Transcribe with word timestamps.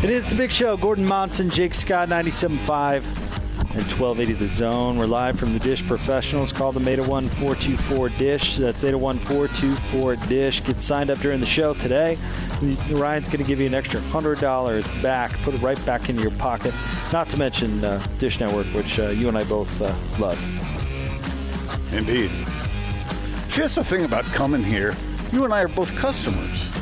It 0.00 0.10
is 0.10 0.30
the 0.30 0.36
big 0.36 0.52
show. 0.52 0.76
Gordon 0.76 1.04
Monson, 1.04 1.50
Jake 1.50 1.74
Scott, 1.74 2.08
97.5 2.08 3.02
and 3.74 3.82
1280 3.82 4.32
The 4.34 4.46
Zone. 4.46 4.96
We're 4.96 5.06
live 5.06 5.36
from 5.40 5.52
the 5.52 5.58
Dish 5.58 5.84
Professionals. 5.84 6.52
Call 6.52 6.70
them 6.70 6.86
801 6.86 7.28
424 7.30 8.08
Dish. 8.10 8.56
That's 8.58 8.84
801 8.84 9.18
424 9.18 10.16
Dish. 10.28 10.62
Get 10.62 10.80
signed 10.80 11.10
up 11.10 11.18
during 11.18 11.40
the 11.40 11.46
show 11.46 11.74
today. 11.74 12.16
Ryan's 12.92 13.26
going 13.26 13.38
to 13.38 13.44
give 13.44 13.58
you 13.58 13.66
an 13.66 13.74
extra 13.74 14.00
$100 14.00 15.02
back, 15.02 15.32
put 15.42 15.54
it 15.54 15.62
right 15.62 15.84
back 15.84 16.08
into 16.08 16.22
your 16.22 16.30
pocket. 16.30 16.72
Not 17.12 17.26
to 17.30 17.36
mention 17.36 17.84
uh, 17.84 18.00
Dish 18.18 18.38
Network, 18.38 18.66
which 18.66 19.00
uh, 19.00 19.08
you 19.08 19.26
and 19.26 19.36
I 19.36 19.42
both 19.44 19.82
uh, 19.82 19.92
love. 20.20 20.38
Indeed. 21.92 22.30
See, 23.50 23.62
that's 23.62 23.74
the 23.74 23.82
thing 23.82 24.04
about 24.04 24.24
coming 24.26 24.62
here. 24.62 24.94
You 25.32 25.44
and 25.44 25.52
I 25.52 25.62
are 25.62 25.68
both 25.68 25.94
customers. 25.98 26.72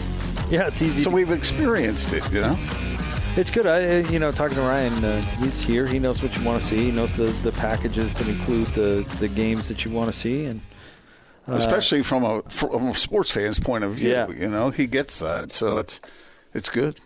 Yeah, 0.51 0.67
it's 0.67 0.83
easy. 0.83 1.03
So 1.03 1.09
we've 1.09 1.33
experienced 1.33 2.13
it, 2.13 2.31
you 2.31 2.43
know? 2.43 2.59
It's 3.37 3.51
good. 3.51 3.67
I, 3.67 3.99
you 4.11 4.19
know, 4.19 4.33
talking 4.33 4.57
to 4.57 4.63
Ryan, 4.63 5.05
uh, 5.05 5.21
he's 5.41 5.61
here. 5.61 5.87
He 5.87 5.99
knows 5.99 6.23
what 6.23 6.35
you 6.39 6.43
want 6.43 6.59
to 6.59 6.67
see. 6.67 6.87
He 6.87 6.91
knows 6.91 7.19
the, 7.19 7.25
the 7.43 7.53
packages 7.53 8.15
that 8.15 8.27
include 8.27 8.67
the, 8.69 9.07
the 9.21 9.29
games 9.29 9.69
that 9.69 9.85
you 9.85 9.91
want 9.91 10.11
to 10.11 10.19
see, 10.19 10.47
and 10.47 10.63
uh, 11.47 11.53
especially 11.53 12.03
from 12.03 12.25
a 12.25 12.41
from 12.45 12.89
a 12.89 12.95
sports 12.95 13.31
fan's 13.31 13.61
point 13.61 13.85
of 13.85 13.93
view. 13.93 14.11
Yeah. 14.11 14.29
You 14.29 14.49
know, 14.49 14.71
he 14.71 14.87
gets 14.87 15.19
that, 15.19 15.53
so 15.53 15.77
it's 15.77 16.01
it's 16.55 16.71
good. 16.71 16.99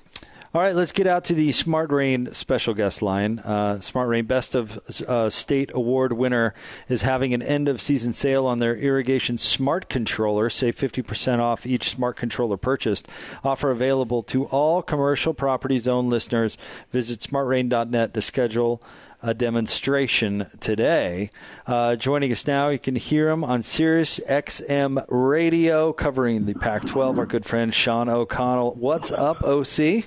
All 0.52 0.60
right, 0.60 0.74
let's 0.74 0.90
get 0.90 1.06
out 1.06 1.22
to 1.26 1.34
the 1.34 1.52
Smart 1.52 1.92
Rain 1.92 2.34
special 2.34 2.74
guest 2.74 3.02
line. 3.02 3.38
Uh, 3.38 3.78
Smart 3.78 4.08
Rain 4.08 4.24
Best 4.24 4.56
of 4.56 4.80
uh, 5.06 5.30
State 5.30 5.70
Award 5.74 6.14
winner 6.14 6.54
is 6.88 7.02
having 7.02 7.32
an 7.32 7.40
end 7.40 7.68
of 7.68 7.80
season 7.80 8.12
sale 8.12 8.46
on 8.46 8.58
their 8.58 8.74
irrigation 8.74 9.38
smart 9.38 9.88
controller. 9.88 10.50
Save 10.50 10.74
50% 10.74 11.38
off 11.38 11.66
each 11.66 11.90
smart 11.90 12.16
controller 12.16 12.56
purchased. 12.56 13.06
Offer 13.44 13.70
available 13.70 14.22
to 14.22 14.46
all 14.46 14.82
commercial 14.82 15.34
property 15.34 15.78
zone 15.78 16.10
listeners. 16.10 16.58
Visit 16.90 17.20
smartrain.net 17.20 18.12
to 18.12 18.20
schedule 18.20 18.82
a 19.22 19.34
demonstration 19.34 20.46
today. 20.60 21.30
Uh, 21.66 21.96
joining 21.96 22.32
us 22.32 22.46
now, 22.46 22.68
you 22.68 22.78
can 22.78 22.96
hear 22.96 23.28
him 23.28 23.44
on 23.44 23.62
Sirius 23.62 24.20
XM 24.28 25.04
Radio 25.08 25.92
covering 25.92 26.46
the 26.46 26.54
Pac 26.54 26.86
12, 26.86 27.18
our 27.18 27.26
good 27.26 27.44
friend 27.44 27.74
Sean 27.74 28.08
O'Connell. 28.08 28.74
What's 28.74 29.12
up, 29.12 29.42
OC? 29.42 30.04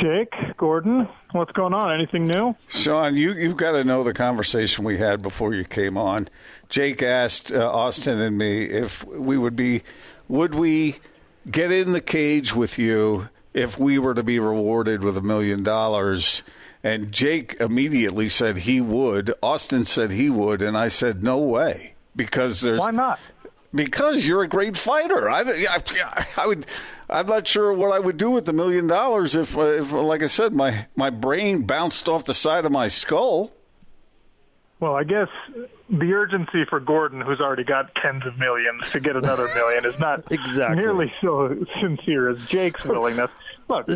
Jake, 0.00 0.34
Gordon, 0.56 1.08
what's 1.32 1.52
going 1.52 1.74
on? 1.74 1.92
Anything 1.92 2.24
new? 2.24 2.56
Sean, 2.68 3.16
you, 3.16 3.32
you've 3.32 3.56
got 3.56 3.72
to 3.72 3.84
know 3.84 4.02
the 4.02 4.14
conversation 4.14 4.84
we 4.84 4.98
had 4.98 5.20
before 5.22 5.54
you 5.54 5.64
came 5.64 5.96
on. 5.96 6.28
Jake 6.68 7.02
asked 7.02 7.52
uh, 7.52 7.70
Austin 7.70 8.18
and 8.20 8.38
me 8.38 8.64
if 8.64 9.04
we 9.06 9.36
would 9.36 9.56
be, 9.56 9.82
would 10.28 10.54
we 10.54 10.96
get 11.50 11.70
in 11.70 11.92
the 11.92 12.00
cage 12.00 12.54
with 12.54 12.78
you 12.78 13.28
if 13.52 13.78
we 13.78 13.98
were 13.98 14.14
to 14.14 14.22
be 14.22 14.38
rewarded 14.38 15.02
with 15.02 15.16
a 15.16 15.22
million 15.22 15.62
dollars? 15.62 16.42
And 16.82 17.12
Jake 17.12 17.56
immediately 17.60 18.28
said 18.28 18.58
he 18.58 18.80
would. 18.80 19.34
Austin 19.42 19.84
said 19.84 20.12
he 20.12 20.30
would, 20.30 20.62
and 20.62 20.76
I 20.78 20.88
said 20.88 21.22
no 21.22 21.38
way 21.38 21.94
because 22.16 22.62
there's 22.62 22.80
why 22.80 22.90
not? 22.90 23.18
Because 23.72 24.26
you're 24.26 24.42
a 24.42 24.48
great 24.48 24.76
fighter. 24.76 25.28
I, 25.28 25.42
I, 25.42 26.26
I 26.38 26.46
would. 26.46 26.66
I'm 27.08 27.26
not 27.26 27.46
sure 27.46 27.72
what 27.72 27.92
I 27.92 27.98
would 27.98 28.16
do 28.16 28.30
with 28.30 28.46
the 28.46 28.52
million 28.52 28.86
dollars 28.86 29.36
if, 29.36 29.56
uh, 29.56 29.62
if, 29.62 29.92
like 29.92 30.22
I 30.22 30.26
said, 30.26 30.54
my 30.54 30.86
my 30.96 31.10
brain 31.10 31.62
bounced 31.62 32.08
off 32.08 32.24
the 32.24 32.34
side 32.34 32.64
of 32.64 32.72
my 32.72 32.88
skull. 32.88 33.52
Well, 34.80 34.96
I 34.96 35.04
guess 35.04 35.28
the 35.90 36.12
urgency 36.12 36.64
for 36.64 36.80
Gordon, 36.80 37.20
who's 37.20 37.40
already 37.40 37.64
got 37.64 37.94
tens 37.96 38.24
of 38.24 38.38
millions, 38.38 38.90
to 38.90 39.00
get 39.00 39.14
another 39.14 39.46
million 39.54 39.84
is 39.84 39.98
not 39.98 40.24
exactly. 40.32 40.76
nearly 40.76 41.12
so 41.20 41.66
sincere 41.80 42.30
as 42.30 42.44
Jake's 42.46 42.84
willingness. 42.84 43.30
Look, 43.68 43.86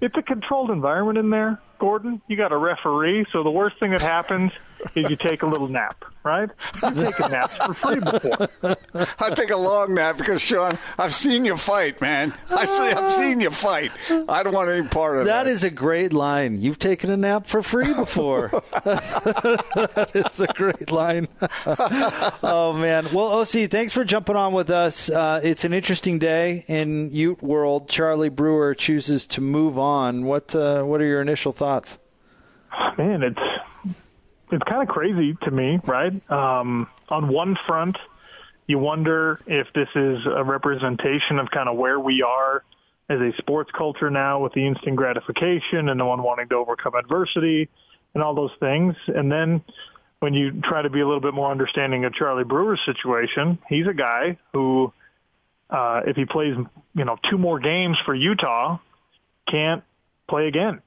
it's 0.00 0.16
a 0.16 0.22
controlled 0.22 0.70
environment 0.70 1.18
in 1.18 1.30
there. 1.30 1.60
Gordon, 1.78 2.22
you 2.28 2.36
got 2.36 2.52
a 2.52 2.56
referee, 2.56 3.26
so 3.32 3.42
the 3.42 3.50
worst 3.50 3.78
thing 3.78 3.90
that 3.90 4.00
happens 4.00 4.52
is 4.94 5.10
you 5.10 5.16
take 5.16 5.42
a 5.42 5.46
little 5.46 5.68
nap, 5.68 6.04
right? 6.22 6.50
You've 6.82 6.94
taken 6.94 7.30
naps 7.30 7.56
for 7.56 7.74
free 7.74 8.00
before. 8.00 8.76
I 9.18 9.30
take 9.30 9.50
a 9.50 9.56
long 9.56 9.94
nap 9.94 10.18
because 10.18 10.40
Sean, 10.42 10.72
I've 10.98 11.14
seen 11.14 11.44
you 11.44 11.56
fight, 11.56 12.00
man. 12.00 12.34
I 12.50 12.64
see, 12.64 12.90
I've 12.90 13.12
seen 13.12 13.40
you 13.40 13.50
fight. 13.50 13.90
I 14.28 14.42
don't 14.42 14.54
want 14.54 14.70
any 14.70 14.86
part 14.88 15.18
of 15.18 15.24
that. 15.26 15.44
That 15.44 15.50
is 15.50 15.64
a 15.64 15.70
great 15.70 16.12
line. 16.12 16.58
You've 16.58 16.78
taken 16.78 17.10
a 17.10 17.16
nap 17.16 17.46
for 17.46 17.62
free 17.62 17.92
before. 17.94 18.48
that 18.84 20.10
is 20.14 20.40
a 20.40 20.46
great 20.48 20.90
line. 20.90 21.28
oh 22.42 22.72
man. 22.78 23.06
Well, 23.12 23.40
OC, 23.40 23.70
thanks 23.70 23.92
for 23.92 24.04
jumping 24.04 24.36
on 24.36 24.52
with 24.52 24.70
us. 24.70 25.08
Uh, 25.10 25.40
it's 25.42 25.64
an 25.64 25.72
interesting 25.72 26.18
day 26.18 26.64
in 26.68 27.10
Ute 27.10 27.42
world. 27.42 27.88
Charlie 27.88 28.28
Brewer 28.28 28.74
chooses 28.74 29.26
to 29.28 29.40
move 29.40 29.78
on. 29.78 30.24
What 30.24 30.54
uh, 30.54 30.82
What 30.82 31.00
are 31.00 31.06
your 31.06 31.20
initial 31.20 31.52
thoughts? 31.52 31.98
Man, 32.98 33.22
it's 33.22 33.38
it's 34.50 34.64
kind 34.64 34.82
of 34.82 34.88
crazy 34.88 35.36
to 35.42 35.50
me, 35.50 35.80
right? 35.84 36.12
Um, 36.30 36.88
on 37.08 37.28
one 37.28 37.56
front, 37.66 37.96
you 38.66 38.78
wonder 38.78 39.40
if 39.46 39.66
this 39.74 39.88
is 39.94 40.26
a 40.26 40.42
representation 40.42 41.38
of 41.38 41.50
kind 41.50 41.68
of 41.68 41.76
where 41.76 41.98
we 41.98 42.22
are 42.22 42.62
as 43.08 43.20
a 43.20 43.32
sports 43.38 43.70
culture 43.76 44.10
now 44.10 44.40
with 44.40 44.52
the 44.54 44.66
instant 44.66 44.96
gratification 44.96 45.88
and 45.88 46.00
the 46.00 46.04
one 46.04 46.22
wanting 46.22 46.48
to 46.48 46.54
overcome 46.54 46.94
adversity 46.94 47.68
and 48.14 48.22
all 48.22 48.34
those 48.34 48.52
things. 48.60 48.94
And 49.08 49.30
then 49.30 49.62
when 50.20 50.32
you 50.32 50.62
try 50.62 50.82
to 50.82 50.88
be 50.88 51.00
a 51.00 51.06
little 51.06 51.20
bit 51.20 51.34
more 51.34 51.50
understanding 51.50 52.04
of 52.06 52.14
Charlie 52.14 52.44
Brewer's 52.44 52.80
situation, 52.86 53.58
he's 53.68 53.86
a 53.86 53.92
guy 53.92 54.38
who, 54.52 54.92
uh, 55.68 56.02
if 56.06 56.16
he 56.16 56.24
plays, 56.24 56.56
you 56.94 57.04
know, 57.04 57.18
two 57.30 57.36
more 57.36 57.58
games 57.58 57.98
for 58.06 58.14
Utah, 58.14 58.78
can't 59.46 59.84
play 60.26 60.46
again. 60.48 60.80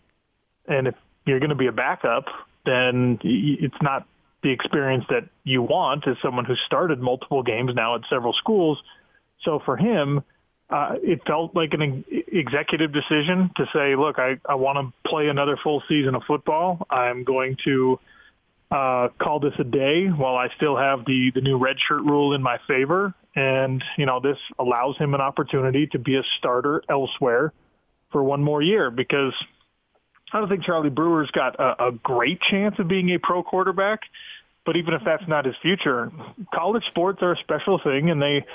And 0.68 0.88
if 0.88 0.96
you're 1.26 1.40
going 1.40 1.52
to 1.52 1.56
be 1.56 1.68
a 1.68 1.72
backup, 1.72 2.26
then 2.68 3.20
it's 3.24 3.82
not 3.82 4.06
the 4.44 4.52
experience 4.52 5.06
that 5.10 5.28
you 5.44 5.62
want 5.62 6.08
as 6.08 6.18
someone 6.22 6.46
who 6.46 6.56
started 6.68 7.00
multiple 7.00 7.42
games 7.42 7.72
now 7.74 7.96
at 7.96 8.02
several 8.10 8.34
schools. 8.34 8.78
So 9.42 9.60
for 9.66 9.78
him, 9.78 10.24
uh, 10.70 10.96
it 11.02 11.22
felt 11.26 11.56
like 11.56 11.74
an 11.74 12.04
executive 12.12 12.92
decision 12.92 13.50
to 13.56 13.66
say, 13.74 13.96
look, 13.96 14.20
I, 14.20 14.38
I 14.48 14.56
want 14.56 14.78
to 14.78 15.10
play 15.10 15.30
another 15.30 15.58
full 15.64 15.82
season 15.88 16.14
of 16.14 16.24
football. 16.28 16.86
I'm 16.90 17.24
going 17.24 17.58
to 17.64 18.00
uh, 18.70 19.08
call 19.18 19.40
this 19.40 19.54
a 19.60 19.64
day 19.64 20.08
while 20.08 20.36
I 20.36 20.50
still 20.58 20.76
have 20.76 21.06
the, 21.06 21.32
the 21.34 21.42
new 21.42 21.58
red 21.58 21.78
shirt 21.80 22.04
rule 22.04 22.34
in 22.34 22.44
my 22.44 22.60
favor. 22.68 23.14
And, 23.34 23.84
you 23.98 24.06
know, 24.06 24.20
this 24.20 24.38
allows 24.60 24.98
him 24.98 25.14
an 25.14 25.22
opportunity 25.22 25.88
to 25.88 26.00
be 26.00 26.18
a 26.18 26.24
starter 26.38 26.84
elsewhere 26.90 27.54
for 28.12 28.24
one 28.24 28.44
more 28.44 28.62
year 28.62 28.92
because 28.92 29.34
I 30.32 30.40
don't 30.40 30.50
think 30.50 30.64
Charlie 30.64 30.90
Brewer's 30.90 31.32
got 31.32 31.60
a, 31.60 31.88
a 31.88 31.92
great 31.92 32.42
chance 32.42 32.76
of 32.80 32.88
being 32.88 33.10
a 33.10 33.18
pro 33.18 33.44
quarterback. 33.44 34.02
But 34.66 34.76
even 34.76 34.94
if 34.94 35.02
that's 35.06 35.26
not 35.28 35.46
his 35.46 35.56
future, 35.62 36.12
college 36.54 36.84
sports 36.88 37.20
are 37.22 37.32
a 37.32 37.38
special 37.38 37.80
thing, 37.82 38.10
and 38.10 38.22
they 38.22 38.46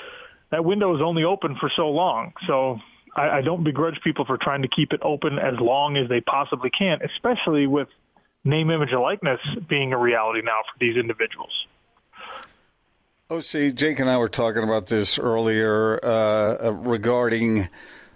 that 0.51 0.63
window 0.63 0.95
is 0.95 1.01
only 1.01 1.23
open 1.23 1.55
for 1.59 1.71
so 1.75 1.89
long. 1.89 2.33
So 2.45 2.79
I, 3.15 3.29
I 3.29 3.41
don't 3.41 3.63
begrudge 3.63 3.99
people 4.03 4.23
for 4.23 4.37
trying 4.37 4.61
to 4.61 4.67
keep 4.67 4.93
it 4.93 4.99
open 5.01 5.39
as 5.39 5.55
long 5.59 5.97
as 5.97 6.07
they 6.09 6.21
possibly 6.21 6.69
can, 6.69 6.99
especially 7.01 7.65
with 7.65 7.87
name, 8.43 8.69
image, 8.69 8.91
and 8.91 9.01
likeness 9.01 9.39
being 9.67 9.93
a 9.93 9.97
reality 9.97 10.41
now 10.43 10.59
for 10.71 10.77
these 10.79 10.95
individuals. 10.97 11.65
Oh, 13.31 13.39
see, 13.39 13.71
Jake 13.71 13.99
and 13.99 14.09
I 14.09 14.17
were 14.17 14.29
talking 14.29 14.61
about 14.61 14.87
this 14.87 15.17
earlier 15.17 15.99
uh, 16.05 16.69
regarding 16.69 17.67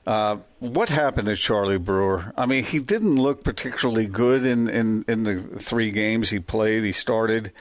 uh, 0.07 0.37
what 0.59 0.87
happened 0.87 1.27
to 1.27 1.35
Charlie 1.35 1.77
Brewer? 1.77 2.31
I 2.37 2.45
mean, 2.45 2.63
he 2.63 2.79
didn't 2.79 3.17
look 3.17 3.43
particularly 3.43 4.07
good 4.07 4.45
in, 4.45 4.69
in, 4.69 5.03
in 5.05 5.23
the 5.23 5.37
three 5.37 5.91
games 5.91 6.29
he 6.29 6.39
played. 6.39 6.85
He 6.85 6.93
started, 6.93 7.51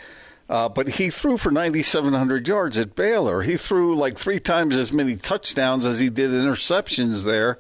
uh, 0.48 0.69
but 0.69 0.90
he 0.90 1.10
threw 1.10 1.38
for 1.38 1.50
9,700 1.50 2.46
yards 2.46 2.78
at 2.78 2.94
Baylor. 2.94 3.43
He 3.43 3.56
threw 3.56 3.96
like 3.96 4.16
three 4.16 4.38
times 4.38 4.78
as 4.78 4.93
many 4.93 5.16
touchdowns 5.16 5.84
as 5.84 5.98
he 5.98 6.08
did 6.08 6.31
interceptions 6.31 7.25
there. 7.25 7.58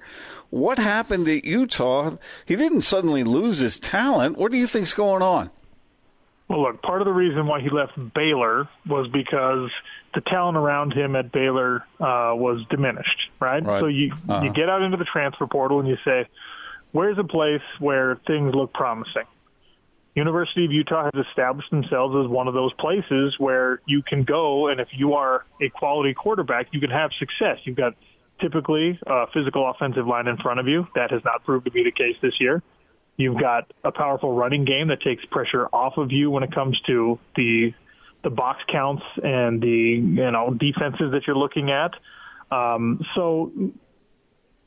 What 0.50 0.78
happened 0.78 1.26
at 1.26 1.44
Utah? 1.44 2.16
He 2.44 2.54
didn't 2.54 2.82
suddenly 2.82 3.24
lose 3.24 3.58
his 3.58 3.80
talent. 3.80 4.38
What 4.38 4.52
do 4.52 4.58
you 4.58 4.68
think's 4.68 4.94
going 4.94 5.20
on? 5.20 5.50
Well, 6.48 6.62
look, 6.62 6.80
part 6.80 7.02
of 7.02 7.06
the 7.06 7.12
reason 7.12 7.46
why 7.46 7.60
he 7.60 7.70
left 7.70 7.92
Baylor 8.14 8.68
was 8.88 9.08
because 9.08 9.70
the 10.14 10.20
talent 10.20 10.56
around 10.56 10.92
him 10.92 11.16
at 11.16 11.32
Baylor 11.32 11.84
uh, 11.98 12.34
was 12.36 12.64
diminished, 12.70 13.30
right? 13.40 13.64
Right. 13.64 13.80
So 13.80 13.86
you 13.88 14.12
Uh-huh. 14.28 14.44
you 14.44 14.52
get 14.52 14.68
out 14.68 14.82
into 14.82 14.96
the 14.96 15.04
transfer 15.04 15.46
portal 15.48 15.80
and 15.80 15.88
you 15.88 15.96
say, 16.04 16.26
where's 16.92 17.18
a 17.18 17.24
place 17.24 17.62
where 17.80 18.16
things 18.26 18.54
look 18.54 18.72
promising? 18.72 19.24
University 20.14 20.64
of 20.64 20.72
Utah 20.72 21.10
has 21.12 21.26
established 21.26 21.70
themselves 21.70 22.14
as 22.24 22.28
one 22.30 22.48
of 22.48 22.54
those 22.54 22.72
places 22.74 23.34
where 23.38 23.80
you 23.84 24.02
can 24.02 24.22
go, 24.22 24.68
and 24.68 24.80
if 24.80 24.88
you 24.92 25.14
are 25.14 25.44
a 25.60 25.68
quality 25.68 26.14
quarterback, 26.14 26.68
you 26.70 26.80
can 26.80 26.90
have 26.90 27.10
success. 27.18 27.58
You've 27.64 27.76
got 27.76 27.94
typically 28.40 28.98
a 29.06 29.26
physical 29.34 29.68
offensive 29.68 30.06
line 30.06 30.26
in 30.26 30.36
front 30.38 30.60
of 30.60 30.68
you. 30.68 30.86
That 30.94 31.10
has 31.10 31.22
not 31.24 31.44
proved 31.44 31.66
to 31.66 31.70
be 31.70 31.82
the 31.84 31.90
case 31.90 32.16
this 32.22 32.40
year. 32.40 32.62
You've 33.16 33.40
got 33.40 33.72
a 33.82 33.92
powerful 33.92 34.34
running 34.34 34.64
game 34.64 34.88
that 34.88 35.00
takes 35.00 35.24
pressure 35.26 35.66
off 35.72 35.96
of 35.96 36.12
you 36.12 36.30
when 36.30 36.42
it 36.42 36.52
comes 36.52 36.80
to 36.86 37.18
the 37.34 37.72
the 38.22 38.30
box 38.30 38.62
counts 38.68 39.04
and 39.22 39.62
the 39.62 39.68
you 39.68 40.30
know 40.30 40.52
defenses 40.52 41.12
that 41.12 41.26
you're 41.26 41.36
looking 41.36 41.70
at. 41.70 41.92
Um, 42.50 43.04
so 43.14 43.52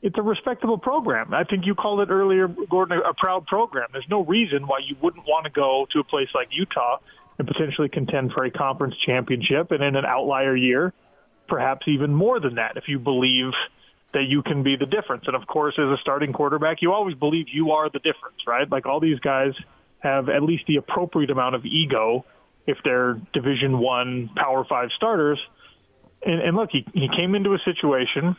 it's 0.02 0.16
a 0.18 0.22
respectable 0.22 0.78
program. 0.78 1.34
I 1.34 1.44
think 1.44 1.66
you 1.66 1.74
called 1.74 2.00
it 2.00 2.10
earlier, 2.10 2.48
Gordon, 2.48 3.00
a, 3.04 3.14
proud 3.14 3.46
program. 3.46 3.88
There's 3.92 4.08
no 4.08 4.24
reason 4.24 4.66
why 4.66 4.78
you 4.78 4.96
wouldn't 5.00 5.26
want 5.26 5.44
to 5.44 5.50
go 5.50 5.86
to 5.90 6.00
a 6.00 6.04
place 6.04 6.28
like 6.34 6.48
Utah 6.52 6.98
and 7.38 7.46
potentially 7.46 7.88
contend 7.88 8.32
for 8.32 8.44
a 8.44 8.50
conference 8.50 8.96
championship, 9.04 9.70
and 9.70 9.82
in 9.82 9.96
an 9.96 10.04
outlier 10.04 10.56
year, 10.56 10.92
perhaps 11.48 11.86
even 11.88 12.14
more 12.14 12.40
than 12.40 12.56
that, 12.56 12.76
if 12.76 12.88
you 12.88 12.98
believe 12.98 13.52
that 14.12 14.24
you 14.24 14.42
can 14.42 14.62
be 14.62 14.76
the 14.76 14.86
difference. 14.86 15.24
And 15.26 15.36
of 15.36 15.46
course, 15.46 15.74
as 15.78 15.86
a 15.86 15.96
starting 16.00 16.32
quarterback, 16.32 16.82
you 16.82 16.92
always 16.92 17.14
believe 17.14 17.46
you 17.48 17.72
are 17.72 17.88
the 17.88 18.00
difference, 18.00 18.46
right? 18.46 18.70
Like 18.70 18.86
all 18.86 19.00
these 19.00 19.20
guys 19.20 19.54
have 20.00 20.28
at 20.28 20.42
least 20.42 20.64
the 20.66 20.76
appropriate 20.76 21.30
amount 21.30 21.54
of 21.54 21.64
ego 21.64 22.24
if 22.66 22.78
they're 22.84 23.20
Division 23.32 23.78
One 23.78 24.30
Power 24.34 24.64
Five 24.64 24.90
starters. 24.96 25.38
And, 26.24 26.40
and 26.40 26.56
look, 26.56 26.70
he, 26.70 26.84
he 26.92 27.08
came 27.08 27.34
into 27.34 27.54
a 27.54 27.58
situation 27.60 28.36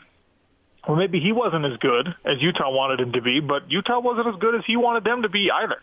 where 0.86 0.98
maybe 0.98 1.20
he 1.20 1.32
wasn't 1.32 1.66
as 1.66 1.78
good 1.78 2.08
as 2.26 2.42
Utah 2.42 2.72
wanted 2.72 3.00
him 3.00 3.14
to 3.14 3.22
be, 3.22 3.40
but 3.40 3.70
Utah 3.72 4.00
wasn't 4.00 4.28
as 4.28 4.36
good 4.40 4.56
as 4.56 4.62
he 4.66 4.78
wanted 4.78 5.04
them 5.04 5.22
to 5.22 5.30
be 5.30 5.52
either. 5.52 5.82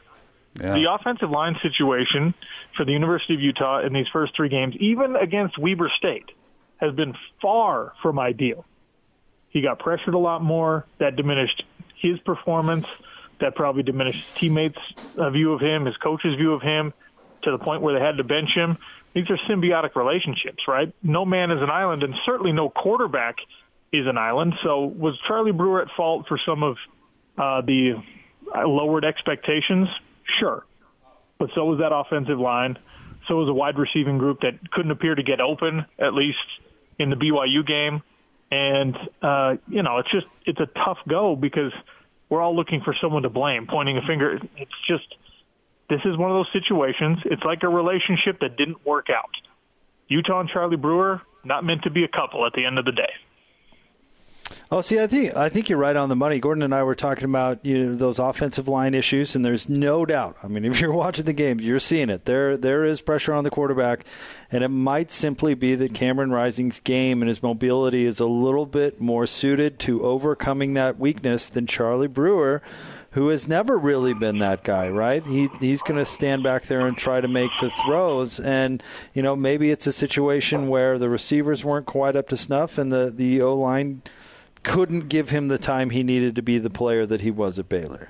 Yeah. 0.60 0.74
The 0.74 0.92
offensive 0.92 1.30
line 1.30 1.56
situation 1.62 2.34
for 2.76 2.84
the 2.84 2.92
University 2.92 3.34
of 3.34 3.40
Utah 3.40 3.80
in 3.80 3.92
these 3.92 4.08
first 4.12 4.34
three 4.34 4.48
games, 4.48 4.74
even 4.80 5.14
against 5.14 5.56
Weber 5.56 5.90
State, 5.96 6.30
has 6.78 6.94
been 6.94 7.14
far 7.40 7.92
from 8.02 8.18
ideal. 8.18 8.64
He 9.50 9.62
got 9.62 9.78
pressured 9.78 10.14
a 10.14 10.18
lot 10.18 10.42
more. 10.42 10.86
That 10.98 11.16
diminished 11.16 11.64
his 11.96 12.18
performance. 12.20 12.86
That 13.40 13.54
probably 13.54 13.82
diminished 13.82 14.24
teammates' 14.36 14.78
uh, 15.16 15.30
view 15.30 15.52
of 15.52 15.60
him, 15.60 15.86
his 15.86 15.96
coach's 15.96 16.34
view 16.34 16.54
of 16.54 16.62
him, 16.62 16.92
to 17.42 17.52
the 17.52 17.58
point 17.58 17.82
where 17.82 17.98
they 17.98 18.04
had 18.04 18.16
to 18.16 18.24
bench 18.24 18.50
him. 18.50 18.78
These 19.14 19.30
are 19.30 19.36
symbiotic 19.48 19.94
relationships, 19.94 20.68
right? 20.68 20.92
No 21.02 21.24
man 21.24 21.50
is 21.50 21.62
an 21.62 21.70
island, 21.70 22.02
and 22.02 22.14
certainly 22.24 22.52
no 22.52 22.68
quarterback 22.68 23.36
is 23.92 24.06
an 24.06 24.18
island. 24.18 24.54
So 24.62 24.84
was 24.84 25.18
Charlie 25.26 25.52
Brewer 25.52 25.82
at 25.82 25.88
fault 25.96 26.26
for 26.28 26.38
some 26.44 26.62
of 26.62 26.76
uh, 27.36 27.62
the 27.62 28.02
uh, 28.54 28.66
lowered 28.66 29.04
expectations? 29.04 29.88
Sure. 30.24 30.64
But 31.38 31.50
so 31.54 31.64
was 31.64 31.78
that 31.78 31.92
offensive 31.94 32.38
line. 32.38 32.78
So 33.26 33.36
was 33.36 33.48
a 33.48 33.54
wide 33.54 33.78
receiving 33.78 34.18
group 34.18 34.40
that 34.40 34.70
couldn't 34.70 34.90
appear 34.90 35.14
to 35.14 35.22
get 35.22 35.40
open, 35.40 35.86
at 35.98 36.14
least 36.14 36.38
in 36.98 37.10
the 37.10 37.16
BYU 37.16 37.66
game. 37.66 38.02
And, 38.50 38.96
uh, 39.20 39.56
you 39.68 39.82
know, 39.82 39.98
it's 39.98 40.10
just, 40.10 40.26
it's 40.46 40.60
a 40.60 40.66
tough 40.66 40.98
go 41.06 41.36
because 41.36 41.72
we're 42.28 42.40
all 42.40 42.56
looking 42.56 42.80
for 42.80 42.94
someone 43.00 43.22
to 43.22 43.30
blame, 43.30 43.66
pointing 43.66 43.98
a 43.98 44.02
finger. 44.02 44.38
It's 44.56 44.70
just, 44.86 45.14
this 45.90 46.00
is 46.04 46.16
one 46.16 46.30
of 46.30 46.36
those 46.36 46.52
situations. 46.52 47.18
It's 47.24 47.42
like 47.42 47.62
a 47.62 47.68
relationship 47.68 48.40
that 48.40 48.56
didn't 48.56 48.84
work 48.86 49.08
out. 49.10 49.30
Utah 50.08 50.40
and 50.40 50.48
Charlie 50.48 50.76
Brewer, 50.76 51.20
not 51.44 51.64
meant 51.64 51.82
to 51.82 51.90
be 51.90 52.04
a 52.04 52.08
couple 52.08 52.46
at 52.46 52.52
the 52.54 52.64
end 52.64 52.78
of 52.78 52.84
the 52.84 52.92
day. 52.92 53.10
Oh, 54.70 54.82
see, 54.82 55.00
I 55.00 55.06
think 55.06 55.34
I 55.34 55.48
think 55.48 55.70
you're 55.70 55.78
right 55.78 55.96
on 55.96 56.10
the 56.10 56.16
money. 56.16 56.40
Gordon 56.40 56.62
and 56.62 56.74
I 56.74 56.82
were 56.82 56.94
talking 56.94 57.24
about 57.24 57.64
you 57.64 57.82
know 57.82 57.94
those 57.94 58.18
offensive 58.18 58.68
line 58.68 58.92
issues, 58.92 59.34
and 59.34 59.42
there's 59.42 59.66
no 59.66 60.04
doubt. 60.04 60.36
I 60.42 60.48
mean, 60.48 60.64
if 60.66 60.78
you're 60.78 60.92
watching 60.92 61.24
the 61.24 61.32
games, 61.32 61.64
you're 61.64 61.78
seeing 61.78 62.10
it. 62.10 62.26
There 62.26 62.54
there 62.54 62.84
is 62.84 63.00
pressure 63.00 63.32
on 63.32 63.44
the 63.44 63.50
quarterback, 63.50 64.04
and 64.52 64.62
it 64.62 64.68
might 64.68 65.10
simply 65.10 65.54
be 65.54 65.74
that 65.76 65.94
Cameron 65.94 66.32
Rising's 66.32 66.80
game 66.80 67.22
and 67.22 67.30
his 67.30 67.42
mobility 67.42 68.04
is 68.04 68.20
a 68.20 68.26
little 68.26 68.66
bit 68.66 69.00
more 69.00 69.26
suited 69.26 69.78
to 69.80 70.02
overcoming 70.02 70.74
that 70.74 70.98
weakness 70.98 71.48
than 71.48 71.66
Charlie 71.66 72.06
Brewer, 72.06 72.60
who 73.12 73.28
has 73.28 73.48
never 73.48 73.78
really 73.78 74.12
been 74.12 74.38
that 74.40 74.64
guy. 74.64 74.90
Right? 74.90 75.24
He 75.24 75.48
he's 75.60 75.80
going 75.80 75.98
to 75.98 76.04
stand 76.04 76.42
back 76.42 76.64
there 76.64 76.86
and 76.86 76.94
try 76.94 77.22
to 77.22 77.28
make 77.28 77.52
the 77.62 77.70
throws, 77.86 78.38
and 78.38 78.82
you 79.14 79.22
know 79.22 79.34
maybe 79.34 79.70
it's 79.70 79.86
a 79.86 79.92
situation 79.92 80.68
where 80.68 80.98
the 80.98 81.08
receivers 81.08 81.64
weren't 81.64 81.86
quite 81.86 82.16
up 82.16 82.28
to 82.28 82.36
snuff, 82.36 82.76
and 82.76 82.92
the 82.92 83.10
the 83.10 83.40
O 83.40 83.54
line 83.54 84.02
couldn't 84.62 85.08
give 85.08 85.30
him 85.30 85.48
the 85.48 85.58
time 85.58 85.90
he 85.90 86.02
needed 86.02 86.36
to 86.36 86.42
be 86.42 86.58
the 86.58 86.70
player 86.70 87.06
that 87.06 87.20
he 87.20 87.30
was 87.30 87.58
at 87.58 87.68
Baylor. 87.68 88.08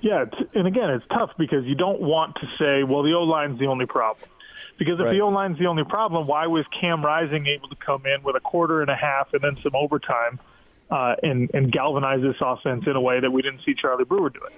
Yeah, 0.00 0.24
it's, 0.24 0.50
and 0.54 0.66
again, 0.66 0.90
it's 0.90 1.04
tough 1.10 1.30
because 1.38 1.64
you 1.64 1.74
don't 1.74 2.00
want 2.00 2.36
to 2.36 2.46
say, 2.58 2.84
well, 2.84 3.02
the 3.02 3.14
O 3.14 3.22
line's 3.22 3.58
the 3.58 3.66
only 3.66 3.86
problem. 3.86 4.28
Because 4.78 5.00
if 5.00 5.06
Right. 5.06 5.12
the 5.12 5.20
O 5.22 5.28
line's 5.28 5.58
the 5.58 5.66
only 5.66 5.84
problem, 5.84 6.26
why 6.26 6.46
was 6.46 6.64
Cam 6.78 7.04
Rising 7.04 7.46
able 7.46 7.68
to 7.68 7.76
come 7.76 8.04
in 8.06 8.22
with 8.22 8.36
a 8.36 8.40
quarter 8.40 8.82
and 8.82 8.90
a 8.90 8.94
half 8.94 9.32
and 9.32 9.42
then 9.42 9.56
some 9.62 9.74
overtime 9.74 10.38
uh, 10.90 11.16
and, 11.22 11.50
and 11.54 11.72
galvanize 11.72 12.20
this 12.22 12.36
offense 12.40 12.84
in 12.86 12.94
a 12.94 13.00
way 13.00 13.18
that 13.20 13.30
we 13.30 13.42
didn't 13.42 13.62
see 13.64 13.74
Charlie 13.74 14.04
Brewer 14.04 14.30
do 14.30 14.40
it? 14.46 14.52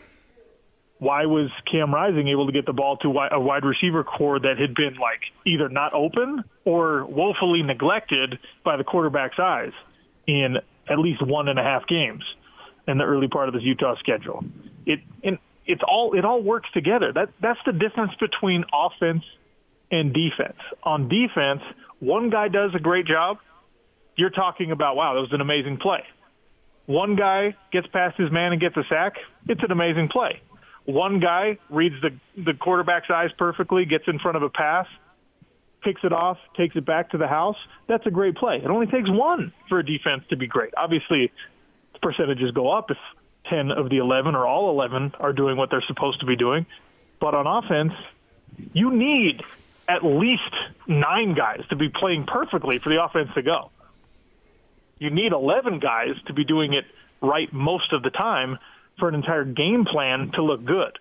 Why 0.99 1.27
was 1.27 1.51
Cam 1.65 1.95
Rising 1.95 2.27
able 2.29 2.47
to 2.47 2.53
get 2.53 2.67
the 2.67 2.73
ball 2.73 2.97
to 2.99 3.09
a 3.31 3.39
wide 3.41 3.65
receiver 3.65 4.03
corps 4.03 4.41
that 4.41 4.59
had 4.59 4.75
been 4.75 4.97
like 4.97 5.21
either 5.47 5.69
not 5.69 5.95
open 5.95 6.43
or 6.65 7.07
woefully 7.07 7.63
neglected 7.63 8.41
by 8.65 8.77
the 8.77 8.83
quarterback's 8.85 9.39
eyes 9.39 9.73
in 10.29 10.59
at 10.89 10.99
least 10.99 11.21
one 11.23 11.49
and 11.49 11.59
a 11.59 11.63
half 11.63 11.87
games 11.89 12.23
in 12.87 12.99
the 12.99 13.05
early 13.05 13.27
part 13.27 13.49
of 13.49 13.55
this 13.55 13.65
Utah 13.65 13.97
schedule? 13.99 14.45
It 14.87 15.01
and 15.25 15.39
it's 15.67 15.83
all 15.87 16.15
it 16.15 16.25
all 16.25 16.43
works 16.43 16.69
together. 16.73 17.13
That 17.13 17.31
that's 17.41 17.59
the 17.67 17.73
difference 17.73 18.13
between 18.21 18.65
offense 18.73 19.25
and 19.91 20.13
defense. 20.13 20.59
On 20.85 21.09
defense, 21.09 21.63
one 21.99 22.31
guy 22.31 22.49
does 22.49 22.71
a 22.75 22.79
great 22.79 23.07
job. 23.07 23.39
You're 24.15 24.31
talking 24.31 24.71
about 24.71 24.95
wow, 24.95 25.15
that 25.15 25.21
was 25.21 25.33
an 25.33 25.41
amazing 25.41 25.79
play. 25.79 26.05
One 26.87 27.17
guy 27.17 27.57
gets 27.73 27.87
past 27.89 28.17
his 28.19 28.31
man 28.31 28.53
and 28.53 28.61
gets 28.61 28.77
a 28.77 28.85
sack. 28.89 29.17
It's 29.49 29.63
an 29.63 29.73
amazing 29.73 30.09
play. 30.09 30.41
One 30.85 31.21
guy 31.21 31.59
reads 31.69 31.97
the 32.03 32.11
the 32.43 32.55
quarterback's 32.55 33.11
eyes 33.11 33.31
perfectly, 33.39 33.87
gets 33.87 34.05
in 34.07 34.19
front 34.19 34.37
of 34.37 34.43
a 34.43 34.51
pass, 34.51 34.87
picks 35.83 36.03
it 36.05 36.13
off, 36.13 36.39
takes 36.57 36.77
it 36.77 36.85
back 36.85 37.11
to 37.11 37.19
the 37.19 37.27
house. 37.27 37.57
That's 37.87 38.07
a 38.07 38.11
great 38.11 38.37
play. 38.37 38.57
It 38.57 38.67
only 38.67 38.87
takes 38.87 39.09
one 39.09 39.53
for 39.69 39.79
a 39.79 39.87
defense 39.87 40.25
to 40.31 40.37
be 40.37 40.47
great. 40.47 40.75
Obviously, 40.77 41.33
percentages 42.03 42.51
go 42.53 42.71
up 42.71 42.91
if 42.91 42.99
10 43.47 43.71
of 43.71 43.89
the 43.91 43.99
11 43.99 44.35
or 44.35 44.47
all 44.47 44.71
11 44.71 45.15
are 45.19 45.33
doing 45.33 45.57
what 45.57 45.71
they're 45.71 45.85
supposed 45.87 46.21
to 46.21 46.27
be 46.27 46.37
doing. 46.37 46.67
But 47.21 47.35
on 47.35 47.47
offense, 47.47 47.93
you 48.73 48.93
need 48.93 49.43
at 49.89 50.05
least 50.05 50.55
nine 50.87 51.35
guys 51.35 51.63
to 51.71 51.77
be 51.77 51.89
playing 51.89 52.27
perfectly 52.27 52.79
for 52.79 52.89
the 52.89 53.03
offense 53.03 53.31
to 53.35 53.43
go. 53.43 53.71
You 54.99 55.11
need 55.11 55.33
11 55.33 55.79
guys 55.79 56.17
to 56.27 56.33
be 56.33 56.45
doing 56.45 56.75
it 56.75 56.85
right 57.23 57.53
most 57.53 57.93
of 57.93 58.03
the 58.03 58.11
time 58.11 58.59
for 58.99 59.09
an 59.09 59.15
entire 59.15 59.45
game 59.45 59.85
plan 59.85 60.33
to 60.33 60.43
look 60.43 60.65
good. 60.65 60.99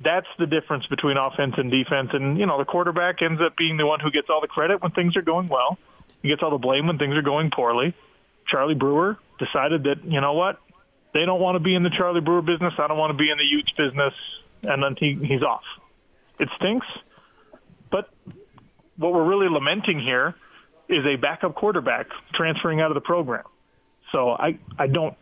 That's 0.00 0.26
the 0.38 0.46
difference 0.46 0.86
between 0.86 1.16
offense 1.16 1.54
and 1.56 1.70
defense. 1.70 2.10
And, 2.12 2.38
you 2.38 2.46
know, 2.46 2.58
the 2.58 2.64
quarterback 2.64 3.22
ends 3.22 3.40
up 3.40 3.56
being 3.56 3.76
the 3.76 3.86
one 3.86 4.00
who 4.00 4.10
gets 4.10 4.28
all 4.28 4.40
the 4.40 4.48
credit 4.48 4.82
when 4.82 4.92
things 4.92 5.16
are 5.16 5.22
going 5.22 5.48
well. 5.48 5.78
He 6.22 6.28
gets 6.28 6.42
all 6.42 6.50
the 6.50 6.58
blame 6.58 6.86
when 6.86 6.98
things 6.98 7.16
are 7.16 7.22
going 7.22 7.50
poorly. 7.50 7.94
Charlie 8.46 8.74
Brewer 8.74 9.18
decided 9.38 9.84
that, 9.84 10.04
you 10.04 10.20
know 10.20 10.34
what? 10.34 10.60
They 11.14 11.24
don't 11.24 11.40
want 11.40 11.56
to 11.56 11.60
be 11.60 11.74
in 11.74 11.82
the 11.82 11.90
Charlie 11.90 12.20
Brewer 12.20 12.42
business. 12.42 12.74
I 12.78 12.88
don't 12.88 12.98
want 12.98 13.10
to 13.10 13.16
be 13.16 13.30
in 13.30 13.38
the 13.38 13.44
Utes 13.44 13.72
business. 13.72 14.12
And 14.62 14.82
then 14.82 14.96
he, 14.98 15.14
he's 15.14 15.42
off. 15.42 15.64
It 16.38 16.48
stinks. 16.56 16.86
But 17.90 18.10
what 18.96 19.14
we're 19.14 19.24
really 19.24 19.48
lamenting 19.48 19.98
here 20.00 20.34
is 20.88 21.04
a 21.06 21.16
backup 21.16 21.54
quarterback 21.54 22.08
transferring 22.34 22.80
out 22.80 22.90
of 22.90 22.94
the 22.94 23.00
program. 23.00 23.44
So 24.12 24.30
I, 24.30 24.58
I 24.78 24.86
don't 24.86 25.16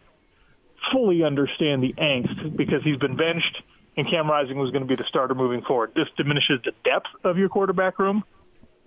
fully 0.93 1.23
understand 1.23 1.83
the 1.83 1.93
angst 1.95 2.57
because 2.57 2.83
he's 2.83 2.99
been 2.99 3.17
benched 3.17 3.63
and 3.97 4.09
Cam 4.09 4.29
Rising 4.29 4.59
was 4.59 4.71
going 4.71 4.83
to 4.83 4.89
be 4.89 4.97
the 4.97 5.09
starter 5.09 5.35
moving 5.35 5.63
forward. 5.63 5.93
This 5.95 6.09
diminishes 6.17 6.61
the 6.65 6.73
depth 6.85 7.09
of 7.23 7.39
your 7.39 7.49
quarterback 7.49 7.99
room, 7.99 8.25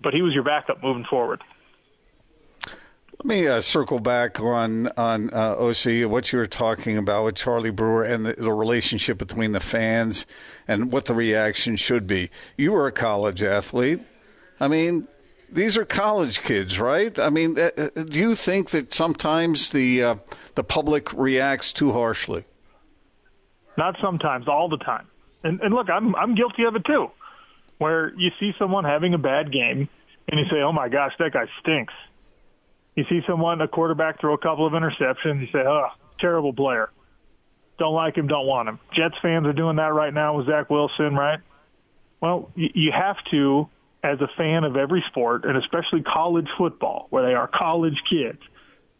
but 0.00 0.14
he 0.14 0.22
was 0.22 0.34
your 0.34 0.44
backup 0.44 0.82
moving 0.82 1.04
forward. 1.04 1.42
Let 3.18 3.26
me 3.26 3.48
uh, 3.48 3.60
circle 3.60 3.98
back 3.98 4.38
on 4.38 4.86
on 4.96 5.30
uh, 5.30 5.56
OC 5.56 6.08
what 6.08 6.32
you 6.32 6.38
were 6.38 6.46
talking 6.46 6.96
about 6.96 7.24
with 7.24 7.34
Charlie 7.34 7.70
Brewer 7.70 8.04
and 8.04 8.24
the, 8.24 8.34
the 8.34 8.52
relationship 8.52 9.18
between 9.18 9.50
the 9.50 9.60
fans 9.60 10.24
and 10.68 10.92
what 10.92 11.06
the 11.06 11.14
reaction 11.14 11.74
should 11.74 12.06
be. 12.06 12.30
You 12.56 12.72
were 12.72 12.86
a 12.86 12.92
college 12.92 13.42
athlete. 13.42 14.02
I 14.60 14.68
mean, 14.68 15.08
these 15.50 15.76
are 15.76 15.84
college 15.84 16.42
kids, 16.42 16.78
right? 16.78 17.18
I 17.18 17.28
mean, 17.30 17.58
uh, 17.58 17.70
uh, 17.76 17.88
do 18.04 18.20
you 18.20 18.36
think 18.36 18.70
that 18.70 18.94
sometimes 18.94 19.70
the 19.70 20.04
uh, 20.04 20.14
the 20.54 20.62
public 20.62 21.12
reacts 21.12 21.72
too 21.72 21.92
harshly? 21.92 22.44
Not 23.78 23.96
sometimes, 24.02 24.48
all 24.48 24.68
the 24.68 24.76
time. 24.76 25.06
And, 25.44 25.60
and 25.62 25.72
look, 25.72 25.88
I'm 25.88 26.14
I'm 26.16 26.34
guilty 26.34 26.64
of 26.64 26.74
it 26.74 26.84
too. 26.84 27.10
where 27.78 28.12
you 28.16 28.30
see 28.40 28.52
someone 28.58 28.84
having 28.84 29.14
a 29.14 29.18
bad 29.18 29.52
game 29.52 29.88
and 30.28 30.40
you 30.40 30.46
say, 30.50 30.60
"Oh 30.60 30.72
my 30.72 30.88
gosh, 30.88 31.12
that 31.20 31.32
guy 31.32 31.46
stinks." 31.60 31.94
You 32.96 33.04
see 33.08 33.20
someone, 33.26 33.60
a 33.60 33.68
quarterback, 33.68 34.20
throw 34.20 34.34
a 34.34 34.38
couple 34.38 34.66
of 34.66 34.72
interceptions. 34.72 35.40
You 35.40 35.46
say, 35.52 35.60
"Oh, 35.64 35.86
terrible 36.18 36.52
player. 36.52 36.90
Don't 37.78 37.94
like 37.94 38.16
him. 38.16 38.26
Don't 38.26 38.46
want 38.46 38.68
him." 38.68 38.80
Jets 38.92 39.14
fans 39.22 39.46
are 39.46 39.52
doing 39.52 39.76
that 39.76 39.94
right 39.94 40.12
now 40.12 40.36
with 40.36 40.46
Zach 40.46 40.68
Wilson, 40.68 41.14
right? 41.14 41.38
Well, 42.20 42.50
you 42.56 42.90
have 42.90 43.16
to, 43.30 43.68
as 44.02 44.20
a 44.20 44.26
fan 44.36 44.64
of 44.64 44.76
every 44.76 45.02
sport, 45.06 45.44
and 45.44 45.56
especially 45.56 46.02
college 46.02 46.48
football, 46.58 47.06
where 47.10 47.24
they 47.24 47.34
are 47.34 47.46
college 47.46 48.02
kids, 48.10 48.40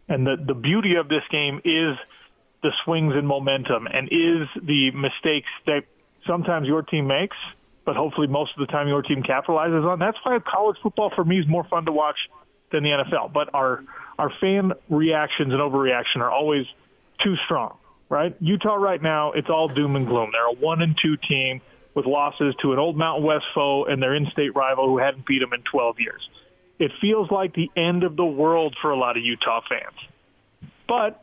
and 0.08 0.25
the 0.25 0.37
the 0.37 0.54
beauty 0.54 0.94
of 0.94 1.08
this 1.08 1.25
game 1.30 1.61
is 1.64 1.97
the 2.62 2.72
swings 2.84 3.14
in 3.14 3.26
momentum 3.26 3.86
and 3.86 4.08
is 4.10 4.48
the 4.60 4.90
mistakes 4.92 5.48
that 5.66 5.84
sometimes 6.26 6.66
your 6.66 6.82
team 6.82 7.06
makes, 7.06 7.36
but 7.84 7.96
hopefully 7.96 8.26
most 8.26 8.52
of 8.56 8.66
the 8.66 8.70
time 8.70 8.88
your 8.88 9.02
team 9.02 9.22
capitalizes 9.22 9.88
on. 9.88 9.98
That's 9.98 10.18
why 10.22 10.38
college 10.40 10.76
football 10.82 11.10
for 11.14 11.24
me 11.24 11.38
is 11.38 11.46
more 11.46 11.64
fun 11.64 11.86
to 11.86 11.92
watch 11.92 12.16
than 12.70 12.82
the 12.82 12.90
NFL. 12.90 13.32
But 13.32 13.54
our 13.54 13.84
our 14.18 14.30
fan 14.40 14.72
reactions 14.88 15.52
and 15.52 15.60
overreaction 15.60 16.16
are 16.16 16.30
always 16.30 16.66
too 17.22 17.36
strong, 17.44 17.76
right? 18.08 18.36
Utah 18.40 18.74
right 18.74 19.00
now, 19.00 19.32
it's 19.32 19.48
all 19.48 19.68
doom 19.68 19.94
and 19.96 20.06
gloom. 20.06 20.30
They're 20.32 20.46
a 20.46 20.52
one 20.52 20.82
and 20.82 20.98
two 21.00 21.16
team 21.16 21.60
with 21.94 22.04
losses 22.04 22.54
to 22.62 22.72
an 22.72 22.78
old 22.78 22.96
Mountain 22.96 23.24
West 23.24 23.46
foe 23.54 23.84
and 23.84 24.02
their 24.02 24.14
in-state 24.14 24.54
rival 24.54 24.86
who 24.86 24.98
hadn't 24.98 25.26
beat 25.26 25.40
them 25.40 25.52
in 25.52 25.62
12 25.62 26.00
years. 26.00 26.28
It 26.78 26.92
feels 27.00 27.30
like 27.30 27.54
the 27.54 27.70
end 27.76 28.04
of 28.04 28.16
the 28.16 28.24
world 28.24 28.76
for 28.80 28.90
a 28.90 28.96
lot 28.96 29.16
of 29.16 29.24
Utah 29.24 29.62
fans. 29.68 29.96
But 30.86 31.20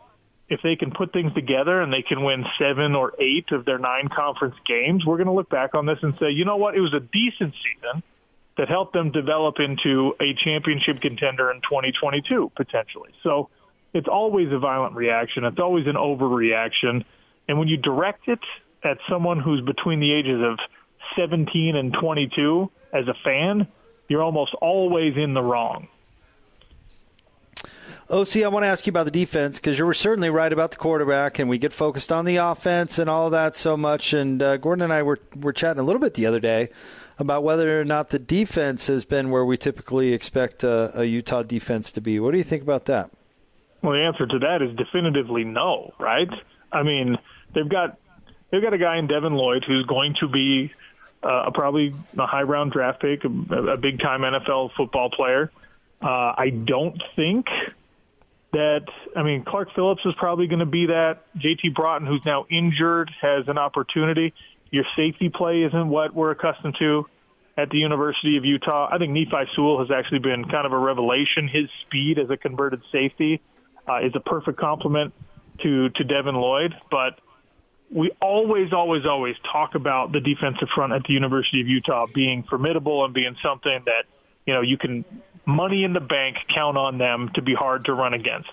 if 0.48 0.62
they 0.62 0.76
can 0.76 0.92
put 0.92 1.12
things 1.12 1.34
together 1.34 1.82
and 1.82 1.92
they 1.92 2.04
can 2.04 2.24
win 2.24 2.46
seven 2.60 2.96
or 2.96 3.14
eight 3.20 3.52
of 3.52 3.66
their 3.66 3.80
nine 3.80 4.10
conference 4.10 4.56
games, 4.66 5.06
we're 5.06 5.18
going 5.18 5.28
to 5.28 5.34
look 5.34 5.50
back 5.50 5.74
on 5.74 5.86
this 5.86 5.98
and 6.02 6.14
say, 6.20 6.30
you 6.30 6.46
know 6.46 6.58
what, 6.58 6.76
it 6.76 6.82
was 6.82 6.94
a 6.94 7.00
decent 7.00 7.54
season 7.56 8.04
that 8.58 8.70
helped 8.70 8.94
them 8.94 9.12
develop 9.12 9.60
into 9.60 10.14
a 10.22 10.34
championship 10.36 11.02
contender 11.02 11.52
in 11.52 11.58
2022 11.62 12.52
potentially. 12.56 13.10
So 13.24 13.50
it's 13.94 14.08
always 14.08 14.52
a 14.52 14.60
violent 14.60 14.96
reaction. 14.96 15.46
It's 15.46 15.60
always 15.60 15.88
an 15.88 15.96
overreaction. 15.96 17.04
And 17.48 17.58
when 17.58 17.68
you 17.68 17.78
direct 17.78 18.28
it 18.28 18.40
at 18.84 18.98
someone 19.10 19.40
who's 19.40 19.62
between 19.62 20.00
the 20.00 20.14
ages 20.14 20.42
of 20.44 20.60
17 21.16 21.76
and 21.76 21.94
22 21.94 22.72
as 22.94 23.08
a 23.08 23.16
fan, 23.24 23.68
you're 24.08 24.22
almost 24.22 24.54
always 24.62 25.18
in 25.18 25.34
the 25.34 25.42
wrong. 25.42 25.88
OC, 28.08 28.38
I 28.44 28.48
want 28.50 28.64
to 28.64 28.68
ask 28.68 28.86
you 28.86 28.92
about 28.92 29.06
the 29.06 29.12
defense 29.12 29.58
because 29.58 29.80
you 29.80 29.86
were 29.86 29.94
certainly 29.94 30.30
right 30.30 30.54
about 30.54 30.70
the 30.72 30.78
quarterback, 30.78 31.40
and 31.40 31.50
we 31.50 31.58
get 31.58 31.74
focused 31.74 32.12
on 32.12 32.26
the 32.26 32.36
offense 32.36 33.00
and 33.00 33.10
all 33.10 33.26
of 33.26 33.32
that 33.32 33.56
so 33.56 33.76
much. 33.76 34.14
And 34.14 34.42
uh, 34.44 34.58
Gordon 34.58 34.84
and 34.84 34.94
I 34.94 35.02
were, 35.02 35.20
were 35.36 35.54
chatting 35.54 35.80
a 35.80 35.84
little 35.84 36.00
bit 36.00 36.14
the 36.14 36.28
other 36.28 36.40
day 36.40 36.70
about 37.18 37.44
whether 37.44 37.82
or 37.82 37.86
not 37.86 38.10
the 38.10 38.20
defense 38.20 38.86
has 38.88 39.06
been 39.06 39.32
where 39.32 39.44
we 39.44 39.58
typically 39.58 40.14
expect 40.14 40.64
a, 40.64 40.92
a 41.00 41.06
Utah 41.06 41.42
defense 41.42 41.92
to 41.94 42.02
be. 42.02 42.20
What 42.20 42.32
do 42.32 42.38
you 42.38 42.44
think 42.44 42.62
about 42.62 42.86
that? 42.86 43.10
Well, 43.82 43.94
the 43.94 44.04
answer 44.04 44.28
to 44.28 44.40
that 44.40 44.62
is 44.62 44.76
definitively 44.76 45.44
no, 45.44 45.94
right? 45.98 46.30
I 46.72 46.84
mean, 46.84 47.18
they've 47.54 47.68
got 47.68 47.98
they've 48.52 48.62
got 48.62 48.74
a 48.74 48.78
guy 48.78 48.98
in 48.98 49.08
Devin 49.08 49.34
Lloyd 49.34 49.64
who's 49.64 49.86
going 49.86 50.16
to 50.20 50.28
be 50.28 50.72
uh, 51.24 51.50
probably 51.52 51.96
a 52.18 52.26
high 52.28 52.44
round 52.44 52.72
draft 52.72 53.02
pick, 53.02 53.24
a, 53.24 53.28
a 53.28 53.78
big 53.78 54.00
time 54.00 54.22
NFL 54.22 54.74
football 54.76 55.10
player. 55.10 55.52
Uh, 56.02 56.34
I 56.38 56.50
don't 56.50 57.02
think 57.16 57.48
that 58.56 58.86
I 59.16 59.24
mean 59.24 59.44
Clark 59.44 59.70
Phillips 59.76 60.02
is 60.06 60.14
probably 60.18 60.48
going 60.48 60.60
to 60.60 60.66
be 60.66 60.88
that. 60.88 61.24
JT 61.38 61.76
Broughton, 61.76 62.08
who's 62.08 62.26
now 62.26 62.46
injured, 62.50 63.12
has 63.22 63.48
an 63.48 63.58
opportunity. 63.58 64.34
Your 64.72 64.86
safety 64.96 65.30
play 65.30 65.64
isn't 65.64 65.90
what 65.90 66.14
we're 66.14 66.32
accustomed 66.32 66.76
to 66.80 67.06
at 67.58 67.70
the 67.70 67.78
University 67.78 68.38
of 68.38 68.46
Utah. 68.46 68.88
I 68.90 68.98
think 68.98 69.12
Nephi 69.12 69.52
Sewell 69.56 69.80
has 69.80 69.92
actually 69.92 70.20
been 70.20 70.46
kind 70.46 70.66
of 70.66 70.72
a 70.72 70.78
revelation. 70.78 71.50
His 71.50 71.70
speed 71.82 72.18
as 72.18 72.30
a 72.30 72.38
converted 72.38 72.82
safety 72.94 73.42
uh, 73.88 74.00
is 74.00 74.14
a 74.16 74.22
perfect 74.22 74.58
complement 74.58 75.14
to 75.64 75.90
to 75.90 76.04
Devin 76.06 76.36
Lloyd, 76.36 76.74
but 76.90 77.20
we 77.92 78.12
always, 78.22 78.72
always, 78.72 79.06
always 79.06 79.36
talk 79.52 79.76
about 79.76 80.12
the 80.14 80.22
defensive 80.22 80.70
front 80.74 80.94
at 80.94 81.04
the 81.04 81.14
University 81.14 81.62
of 81.62 81.68
Utah 81.68 82.08
being 82.14 82.44
formidable 82.44 83.04
and 83.04 83.14
being 83.14 83.36
something 83.44 83.80
that 83.86 84.06
you 84.46 84.54
know 84.54 84.62
you 84.62 84.78
can 84.78 85.04
money 85.46 85.84
in 85.84 85.94
the 85.94 86.00
bank, 86.00 86.38
count 86.54 86.78
on 86.78 86.98
them 86.98 87.32
to 87.36 87.42
be 87.42 87.54
hard 87.54 87.86
to 87.86 87.94
run 87.94 88.14
against. 88.14 88.50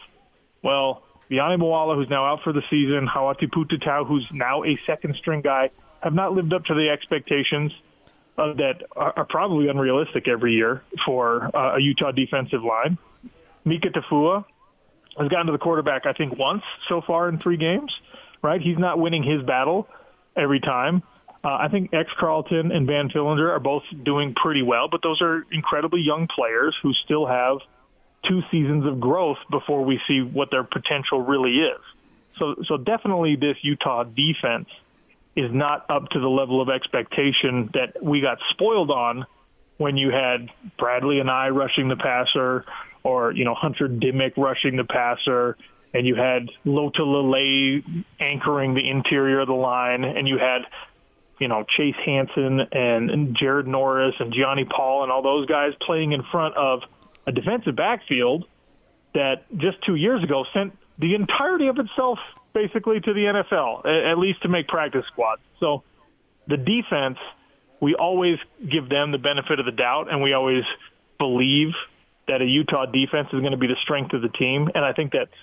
Well, 0.63 1.03
Viane 1.31 1.59
Moala, 1.59 1.97
who's 1.97 2.11
now 2.11 2.27
out 2.27 2.41
for 2.45 2.53
the 2.53 2.63
season, 2.71 3.09
Hau'ati 3.09 3.51
Pututau, 3.51 4.07
who's 4.07 4.27
now 4.33 4.65
a 4.65 4.79
second 4.87 5.17
string 5.17 5.41
guy, 5.41 5.71
have 6.01 6.13
not 6.13 6.33
lived 6.33 6.53
up 6.53 6.65
to 6.67 6.75
the 6.75 6.91
expectations 6.91 7.73
uh, 8.37 8.53
that 8.55 8.83
are, 8.97 9.13
are, 9.19 9.25
probably 9.25 9.69
unrealistic 9.69 10.27
every 10.27 10.55
year 10.55 10.83
for 11.05 11.55
uh, 11.55 11.77
a 11.77 11.81
Utah 11.81 12.13
defensive 12.13 12.63
line. 12.63 12.99
Mika 13.65 13.89
Tafua 13.89 14.45
has 15.19 15.29
gotten 15.29 15.47
to 15.47 15.53
the 15.53 15.59
quarterback, 15.59 16.07
I 16.07 16.13
think, 16.13 16.39
once 16.39 16.63
so 16.89 17.03
far 17.07 17.29
in 17.29 17.39
three 17.39 17.57
games, 17.57 17.93
right? 18.43 18.61
He's 18.61 18.79
not 18.79 18.99
winning 18.99 19.23
his 19.23 19.43
battle 19.43 19.87
every 20.37 20.61
time. 20.61 21.03
Uh, 21.45 21.57
I 21.61 21.69
think 21.69 21.93
X 21.93 22.11
Carlton 22.19 22.71
and 22.71 22.87
Van 22.87 23.09
Fillinger 23.09 23.51
are 23.51 23.61
both 23.61 23.83
doing 24.05 24.35
pretty 24.35 24.63
well, 24.63 24.89
but 24.89 25.03
those 25.03 25.21
are 25.21 25.45
incredibly 25.51 26.01
young 26.01 26.29
players 26.29 26.75
who 26.83 26.93
still 26.93 27.27
have 27.27 27.59
two 28.25 28.43
seasons 28.51 28.87
of 28.87 29.01
growth 29.01 29.39
before 29.51 29.85
we 29.85 30.01
see 30.07 30.21
what 30.21 30.51
their 30.53 30.63
potential 30.63 31.21
really 31.21 31.59
is. 31.59 31.81
So, 32.39 32.55
so 32.67 32.77
definitely 32.77 33.37
this 33.37 33.57
Utah 33.63 34.05
defense 34.05 34.69
is 35.35 35.51
not 35.53 35.87
up 35.91 36.09
to 36.11 36.21
the 36.21 36.29
level 36.29 36.61
of 36.61 36.69
expectation 36.69 37.71
that 37.75 38.03
we 38.03 38.21
got 38.21 38.39
spoiled 38.51 38.91
on 38.91 39.27
when 39.79 39.97
you 39.97 40.11
had 40.11 40.49
Bradlee 40.79 41.23
Anae 41.23 41.55
rushing 41.55 41.89
the 41.89 41.97
passer 41.97 42.65
or, 43.03 43.33
you 43.33 43.45
know, 43.45 43.55
Hunter 43.55 43.89
Dimick 43.89 44.35
rushing 44.37 44.77
the 44.77 44.85
passer 44.85 45.57
and 45.95 46.07
you 46.07 46.15
had 46.15 46.49
Lotulelei 46.65 47.83
anchoring 48.21 48.75
the 48.75 48.89
interior 48.89 49.41
of 49.41 49.49
the 49.49 49.55
line 49.55 50.05
and 50.05 50.29
you 50.29 50.39
had 50.39 50.63
you 51.43 51.49
know, 51.49 51.65
Chase 51.65 51.97
Hansen 52.05 52.61
and, 52.61 53.35
Jared 53.35 53.67
Norris 53.67 54.15
and 54.21 54.33
Gionni 54.33 54.69
Paul 54.71 55.03
and 55.03 55.11
all 55.11 55.23
those 55.23 55.47
guys 55.47 55.73
playing 55.81 56.13
in 56.13 56.23
front 56.23 56.57
of 56.57 56.83
a 57.27 57.33
defensive 57.33 57.75
backfield 57.75 58.47
that 59.13 59.45
just 59.59 59.83
two 59.83 59.97
years 59.97 60.23
ago 60.23 60.47
sent 60.55 60.79
the 60.99 61.17
entirety 61.17 61.67
of 61.67 61.81
itself 61.81 62.21
basically 62.53 63.01
to 63.01 63.13
the 63.13 63.25
NFL, 63.25 63.85
at 63.85 64.19
least 64.19 64.43
to 64.43 64.49
make 64.49 64.69
practice 64.69 65.05
squads. 65.09 65.43
So 65.59 65.83
the 66.47 66.57
defense, 66.57 67.19
we 67.81 67.97
always 67.97 68.39
give 68.71 68.89
them 68.89 69.11
the 69.11 69.19
benefit 69.19 69.59
of 69.59 69.67
the 69.67 69.73
doubt, 69.73 70.13
and 70.13 70.23
we 70.23 70.35
always 70.35 70.63
believe 71.19 71.73
that 72.29 72.41
a 72.41 72.45
Utah 72.45 72.87
defense 72.87 73.29
is 73.33 73.41
going 73.41 73.51
to 73.51 73.59
be 73.59 73.67
the 73.67 73.77
strength 73.83 74.13
of 74.13 74.23
the 74.23 74.29
team. 74.29 74.71
And 74.77 74.85
I 74.85 74.93
think 74.93 75.13
that's 75.13 75.35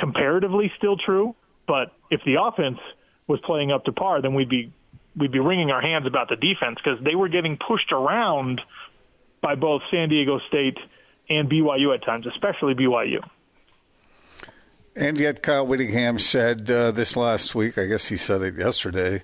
comparatively 0.00 0.72
still 0.76 0.96
true. 0.96 1.36
But 1.68 1.92
if 2.10 2.24
the 2.24 2.42
offense 2.42 2.80
was 3.28 3.38
playing 3.44 3.70
up 3.70 3.84
to 3.84 3.92
par, 3.92 4.20
then 4.20 4.34
we'd 4.34 4.48
be 4.48 4.72
we'd 5.18 5.32
be 5.32 5.38
wringing 5.40 5.70
our 5.70 5.80
hands 5.80 6.06
about 6.06 6.28
the 6.28 6.36
defense 6.36 6.78
because 6.82 7.02
they 7.02 7.14
were 7.14 7.28
getting 7.28 7.56
pushed 7.56 7.92
around 7.92 8.60
by 9.40 9.54
both 9.54 9.82
San 9.90 10.08
Diego 10.08 10.38
State 10.48 10.78
and 11.28 11.50
BYU 11.50 11.94
at 11.94 12.04
times, 12.04 12.26
especially 12.26 12.74
BYU. 12.74 13.22
And 14.96 15.18
yet, 15.18 15.42
Kyle 15.42 15.66
Whittingham 15.66 16.18
said 16.18 16.70
uh, 16.70 16.90
this 16.90 17.16
last 17.16 17.54
week, 17.54 17.78
I 17.78 17.86
guess 17.86 18.08
he 18.08 18.16
said 18.16 18.42
it 18.42 18.56
yesterday, 18.56 19.22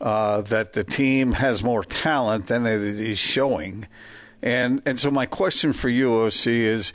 uh, 0.00 0.42
that 0.42 0.74
the 0.74 0.84
team 0.84 1.32
has 1.32 1.62
more 1.62 1.82
talent 1.82 2.48
than 2.48 2.66
it 2.66 2.82
is 2.82 3.18
showing. 3.18 3.88
And, 4.42 4.82
and 4.84 5.00
so, 5.00 5.10
my 5.10 5.24
question 5.24 5.72
for 5.72 5.88
you, 5.88 6.14
OC, 6.14 6.46
is 6.48 6.92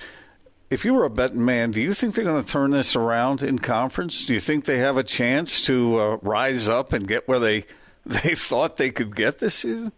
if 0.70 0.86
you 0.86 0.94
were 0.94 1.06
a 1.06 1.10
betting 1.10 1.44
man, 1.44 1.72
do 1.72 1.82
you 1.82 1.94
think 1.94 2.14
they're 2.14 2.24
going 2.24 2.44
to 2.44 2.48
turn 2.48 2.72
this 2.72 2.96
around 2.96 3.42
in 3.42 3.60
conference? 3.60 4.26
Do 4.26 4.34
you 4.34 4.40
think 4.40 4.66
they 4.66 4.78
have 4.78 4.98
a 4.98 5.04
chance 5.04 5.66
to 5.66 6.00
uh, 6.00 6.18
rise 6.22 6.68
up 6.68 6.94
and 6.94 7.08
get 7.08 7.28
where 7.28 7.40
they 7.40 7.66
they 8.06 8.36
thought 8.36 8.78
they 8.78 8.92
could 8.92 9.16
get 9.16 9.40
this 9.40 9.56
season? 9.56 9.92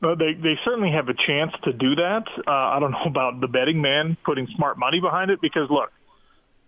Well, 0.00 0.16
they 0.16 0.34
they 0.34 0.58
certainly 0.64 0.92
have 0.92 1.08
a 1.08 1.14
chance 1.14 1.52
to 1.64 1.72
do 1.72 1.96
that. 1.96 2.24
Uh, 2.46 2.50
I 2.50 2.78
don't 2.80 2.92
know 2.92 3.04
about 3.06 3.40
the 3.40 3.48
betting 3.48 3.80
man 3.80 4.16
putting 4.24 4.46
smart 4.54 4.78
money 4.78 5.00
behind 5.00 5.30
it 5.30 5.40
because 5.40 5.70
look, 5.70 5.90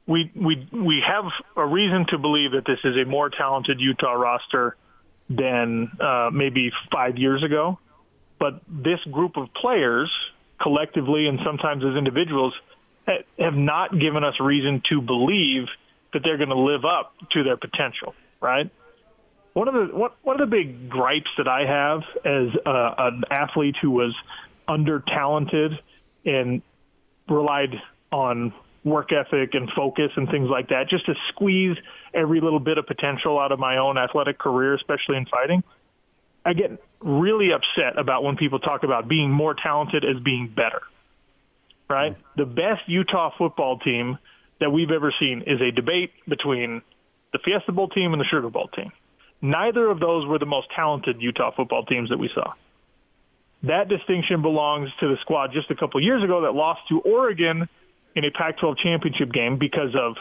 we 0.07 0.31
we 0.35 0.67
we 0.73 1.03
have 1.07 1.25
a 1.57 1.67
reason 1.67 2.07
to 2.09 2.19
believe 2.19 2.53
that 2.53 2.65
this 2.65 2.81
is 2.85 2.97
a 2.97 3.05
more 3.05 3.29
talented 3.29 3.81
Utah 3.81 4.13
roster 4.13 4.77
than 5.29 5.93
uh, 6.01 6.31
maybe 6.33 6.73
five 6.91 7.19
years 7.19 7.43
ago. 7.43 7.79
But 8.41 8.63
this 8.67 9.01
group 9.11 9.37
of 9.37 9.53
players, 9.53 10.11
collectively 10.61 11.29
and 11.29 11.41
sometimes 11.45 11.85
as 11.85 11.97
individuals, 11.97 12.55
have 13.39 13.55
not 13.55 13.99
given 13.99 14.25
us 14.25 14.41
reason 14.41 14.83
to 14.89 15.03
believe 15.03 15.67
that 16.13 16.23
they're 16.23 16.39
going 16.39 16.49
to 16.49 16.59
live 16.59 16.85
up 16.87 17.13
to 17.33 17.43
their 17.43 17.59
potential. 17.59 18.15
Right? 18.41 18.71
One 19.59 19.67
of 19.67 19.75
the 19.75 19.97
one, 19.97 20.11
one 20.23 20.41
of 20.41 20.49
the 20.49 20.57
big 20.57 20.89
gripes 20.89 21.31
that 21.37 21.49
I 21.49 21.67
have 21.67 22.03
as 22.25 22.55
uh, 22.65 22.95
an 22.97 23.25
athlete 23.29 23.75
who 23.83 23.91
was 23.91 24.15
under 24.69 25.01
talented 25.01 25.81
and 26.25 26.63
relied 27.29 27.75
on 28.13 28.55
work 28.85 29.11
ethic 29.13 29.55
and 29.55 29.69
focus 29.73 30.13
and 30.15 30.31
things 30.31 30.49
like 30.49 30.69
that, 30.69 30.89
just 30.89 31.07
to 31.07 31.17
squeeze 31.31 31.77
every 32.15 32.41
little 32.41 32.61
bit 32.61 32.79
of 32.79 32.87
potential 32.87 33.37
out 33.37 33.51
of 33.51 33.59
my 33.59 33.79
own 33.79 33.99
athletic 33.99 34.39
career, 34.39 34.75
especially 34.75 35.17
in 35.17 35.27
fighting. 35.27 35.65
I 36.45 36.53
get 36.53 36.81
really 37.01 37.51
upset 37.51 37.99
about 37.99 38.23
when 38.23 38.37
people 38.37 38.61
talk 38.61 38.85
about 38.85 39.09
being 39.09 39.29
more 39.29 39.55
talented 39.55 40.05
as 40.05 40.23
being 40.23 40.47
better. 40.55 40.83
Right? 41.91 42.15
The 42.37 42.47
best 42.47 42.83
Utah 42.87 43.33
football 43.37 43.81
team 43.81 44.19
that 44.61 44.71
we've 44.71 44.93
ever 44.93 45.13
seen 45.19 45.43
is 45.49 45.61
a 45.61 45.73
debate 45.73 46.13
between 46.29 46.83
the 47.33 47.41
Fiesta 47.41 47.73
Bowl 47.73 47.89
team 47.89 48.13
and 48.13 48.21
the 48.21 48.27
Sugar 48.27 48.51
Bowl 48.51 48.69
team. 48.69 48.93
Neither 49.41 49.89
of 49.89 50.01
those 50.01 50.27
were 50.27 50.39
the 50.39 50.47
most 50.47 50.69
talented 50.75 51.21
Utah 51.21 51.53
football 51.55 51.85
teams 51.85 52.11
that 52.11 52.19
we 52.19 52.29
saw. 52.35 52.55
That 53.63 53.89
distinction 53.89 54.43
belongs 54.43 54.91
to 55.01 55.09
the 55.09 55.17
squad 55.21 55.53
just 55.53 55.71
a 55.71 55.75
couple 55.75 56.01
years 56.01 56.23
ago 56.23 56.43
that 56.43 56.55
lost 56.55 56.83
to 56.89 57.01
Oregon 57.01 57.69
in 58.15 58.25
a 58.25 58.31
Pac-12 58.31 58.79
championship 58.79 59.33
game 59.33 59.59
because 59.59 59.95
of 59.95 60.17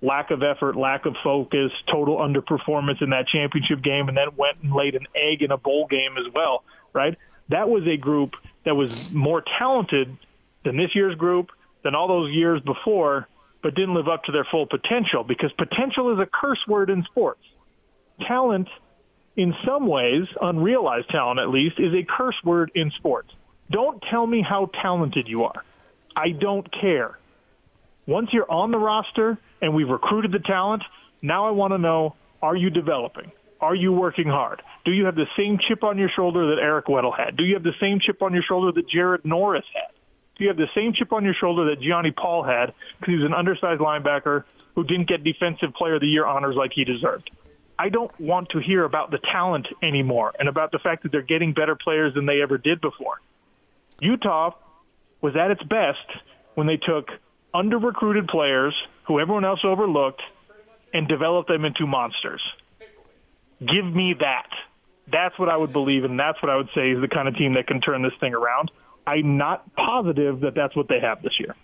lack 0.00 0.30
of 0.30 0.42
effort, 0.42 0.76
lack 0.76 1.06
of 1.06 1.16
focus, 1.22 1.72
total 1.90 2.18
underperformance 2.18 3.02
in 3.02 3.10
that 3.10 3.26
championship 3.26 3.82
game, 3.82 4.08
and 4.08 4.16
then 4.16 4.28
went 4.36 4.58
and 4.62 4.72
laid 4.72 4.94
an 4.94 5.06
egg 5.14 5.42
in 5.42 5.50
a 5.50 5.56
bowl 5.56 5.86
game 5.88 6.16
as 6.18 6.32
well, 6.32 6.62
right? 6.92 7.16
That 7.48 7.68
was 7.68 7.86
a 7.86 7.96
group 7.96 8.34
that 8.64 8.76
was 8.76 9.12
more 9.12 9.42
talented 9.42 10.16
than 10.64 10.76
this 10.76 10.94
year's 10.94 11.16
group, 11.16 11.50
than 11.82 11.94
all 11.94 12.08
those 12.08 12.30
years 12.30 12.60
before, 12.60 13.26
but 13.62 13.74
didn't 13.74 13.94
live 13.94 14.08
up 14.08 14.24
to 14.24 14.32
their 14.32 14.44
full 14.44 14.66
potential 14.66 15.24
because 15.24 15.50
potential 15.52 16.12
is 16.12 16.18
a 16.20 16.26
curse 16.26 16.64
word 16.68 16.90
in 16.90 17.02
sports. 17.04 17.42
Talent, 18.20 18.68
in 19.36 19.54
some 19.64 19.86
ways, 19.86 20.26
unrealized 20.40 21.08
talent 21.10 21.40
at 21.40 21.48
least, 21.48 21.78
is 21.78 21.94
a 21.94 22.04
curse 22.04 22.36
word 22.44 22.72
in 22.74 22.90
sports. 22.92 23.30
Don't 23.70 24.02
tell 24.02 24.26
me 24.26 24.42
how 24.42 24.66
talented 24.66 25.28
you 25.28 25.44
are. 25.44 25.64
I 26.16 26.30
don't 26.30 26.70
care. 26.72 27.18
Once 28.06 28.32
you're 28.32 28.50
on 28.50 28.70
the 28.70 28.78
roster 28.78 29.38
and 29.60 29.74
we've 29.74 29.88
recruited 29.88 30.32
the 30.32 30.38
talent, 30.38 30.82
now 31.22 31.46
I 31.46 31.50
want 31.50 31.72
to 31.72 31.78
know, 31.78 32.16
are 32.42 32.56
you 32.56 32.70
developing? 32.70 33.30
Are 33.60 33.74
you 33.74 33.92
working 33.92 34.28
hard? 34.28 34.62
Do 34.84 34.92
you 34.92 35.06
have 35.06 35.16
the 35.16 35.26
same 35.36 35.58
chip 35.58 35.84
on 35.84 35.98
your 35.98 36.08
shoulder 36.08 36.54
that 36.54 36.62
Eric 36.62 36.86
Weddle 36.86 37.16
had? 37.16 37.36
Do 37.36 37.44
you 37.44 37.54
have 37.54 37.62
the 37.62 37.74
same 37.80 38.00
chip 38.00 38.22
on 38.22 38.32
your 38.32 38.42
shoulder 38.42 38.72
that 38.72 38.88
Jared 38.88 39.24
Norris 39.24 39.64
had? 39.74 39.92
Do 40.36 40.44
you 40.44 40.48
have 40.48 40.56
the 40.56 40.68
same 40.74 40.92
chip 40.92 41.12
on 41.12 41.24
your 41.24 41.34
shoulder 41.34 41.66
that 41.70 41.80
Gionni 41.80 42.14
Paul 42.14 42.44
had 42.44 42.72
because 42.98 43.12
he 43.12 43.16
was 43.16 43.24
an 43.24 43.34
undersized 43.34 43.80
linebacker 43.80 44.44
who 44.76 44.84
didn't 44.84 45.08
get 45.08 45.24
Defensive 45.24 45.74
Player 45.74 45.96
of 45.96 46.00
the 46.00 46.06
Year 46.06 46.24
honors 46.24 46.54
like 46.54 46.70
he 46.72 46.84
deserved? 46.84 47.30
I 47.78 47.90
don't 47.90 48.18
want 48.20 48.50
to 48.50 48.58
hear 48.58 48.84
about 48.84 49.10
the 49.10 49.18
talent 49.18 49.68
anymore 49.82 50.32
and 50.38 50.48
about 50.48 50.72
the 50.72 50.78
fact 50.78 51.04
that 51.04 51.12
they're 51.12 51.22
getting 51.22 51.52
better 51.52 51.76
players 51.76 52.14
than 52.14 52.26
they 52.26 52.42
ever 52.42 52.58
did 52.58 52.80
before. 52.80 53.20
Utah 54.00 54.52
was 55.20 55.36
at 55.36 55.50
its 55.50 55.62
best 55.62 56.04
when 56.54 56.66
they 56.66 56.76
took 56.76 57.10
under 57.54 57.78
recruited 57.78 58.28
players 58.28 58.74
who 59.06 59.20
everyone 59.20 59.44
else 59.44 59.60
overlooked 59.64 60.22
and 60.92 61.06
developed 61.06 61.48
them 61.48 61.64
into 61.64 61.86
monsters. 61.86 62.42
Give 63.64 63.84
me 63.84 64.14
that. 64.20 64.48
That's 65.10 65.38
what 65.38 65.48
I 65.48 65.56
would 65.56 65.72
believe, 65.72 66.04
and 66.04 66.18
that's 66.18 66.40
what 66.42 66.50
I 66.50 66.56
would 66.56 66.68
say 66.74 66.90
is 66.90 67.00
the 67.00 67.08
kind 67.08 67.28
of 67.28 67.36
team 67.36 67.54
that 67.54 67.66
can 67.66 67.80
turn 67.80 68.02
this 68.02 68.12
thing 68.20 68.34
around. 68.34 68.70
I'm 69.06 69.38
not 69.38 69.74
positive 69.74 70.40
that 70.40 70.54
that's 70.54 70.76
what 70.76 70.88
they 70.88 71.00
have 71.00 71.22
this 71.22 71.40
year. 71.40 71.54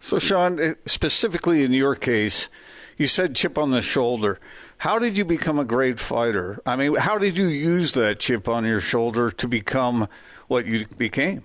So, 0.00 0.18
Sean, 0.18 0.74
specifically 0.84 1.62
in 1.62 1.72
your 1.72 1.94
case, 1.94 2.48
you 2.96 3.06
said 3.06 3.36
chip 3.36 3.56
on 3.56 3.70
the 3.70 3.80
shoulder. 3.80 4.40
How 4.82 4.98
did 4.98 5.16
you 5.16 5.24
become 5.24 5.60
a 5.60 5.64
great 5.64 6.00
fighter? 6.00 6.60
I 6.66 6.74
mean, 6.74 6.96
how 6.96 7.16
did 7.16 7.36
you 7.36 7.46
use 7.46 7.92
that 7.92 8.18
chip 8.18 8.48
on 8.48 8.64
your 8.64 8.80
shoulder 8.80 9.30
to 9.30 9.46
become 9.46 10.08
what 10.48 10.66
you 10.66 10.88
became? 10.98 11.44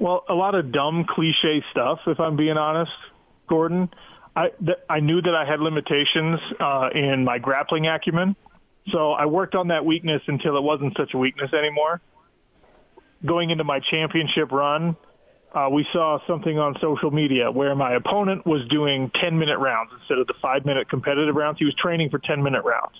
Well, 0.00 0.24
a 0.28 0.34
lot 0.34 0.56
of 0.56 0.72
dumb 0.72 1.06
cliche 1.08 1.62
stuff, 1.70 2.00
if 2.08 2.18
I'm 2.18 2.34
being 2.34 2.56
honest, 2.56 2.90
Gordon. 3.46 3.88
I 4.34 4.48
th- 4.48 4.78
I 4.88 4.98
knew 4.98 5.22
that 5.22 5.32
I 5.32 5.44
had 5.44 5.60
limitations 5.60 6.40
uh, 6.58 6.88
in 6.92 7.22
my 7.22 7.38
grappling 7.38 7.86
acumen, 7.86 8.34
so 8.90 9.12
I 9.12 9.26
worked 9.26 9.54
on 9.54 9.68
that 9.68 9.84
weakness 9.84 10.22
until 10.26 10.56
it 10.56 10.62
wasn't 10.64 10.96
such 10.96 11.14
a 11.14 11.18
weakness 11.18 11.52
anymore. 11.52 12.00
Going 13.24 13.50
into 13.50 13.62
my 13.62 13.78
championship 13.78 14.50
run, 14.50 14.96
uh, 15.52 15.68
we 15.70 15.86
saw 15.92 16.18
something 16.26 16.58
on 16.58 16.76
social 16.80 17.10
media 17.10 17.50
where 17.50 17.74
my 17.74 17.94
opponent 17.94 18.46
was 18.46 18.66
doing 18.68 19.10
10 19.14 19.38
minute 19.38 19.58
rounds 19.58 19.90
instead 19.98 20.18
of 20.18 20.26
the 20.26 20.34
five 20.40 20.64
minute 20.64 20.88
competitive 20.88 21.34
rounds. 21.34 21.58
He 21.58 21.64
was 21.64 21.74
training 21.74 22.10
for 22.10 22.18
10 22.18 22.42
minute 22.42 22.64
rounds. 22.64 22.94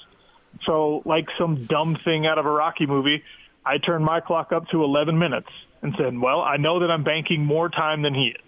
So, 0.64 1.02
like 1.04 1.28
some 1.38 1.66
dumb 1.66 1.96
thing 2.04 2.26
out 2.26 2.38
of 2.38 2.46
a 2.46 2.50
Rocky 2.50 2.86
movie, 2.86 3.22
I 3.64 3.78
turned 3.78 4.04
my 4.04 4.20
clock 4.20 4.52
up 4.52 4.68
to 4.70 4.82
11 4.82 5.18
minutes 5.18 5.48
and 5.82 5.94
said, 5.96 6.18
well, 6.18 6.40
I 6.40 6.56
know 6.56 6.80
that 6.80 6.90
I'm 6.90 7.04
banking 7.04 7.44
more 7.44 7.68
time 7.68 8.02
than 8.02 8.14
he 8.14 8.28
is. 8.28 8.42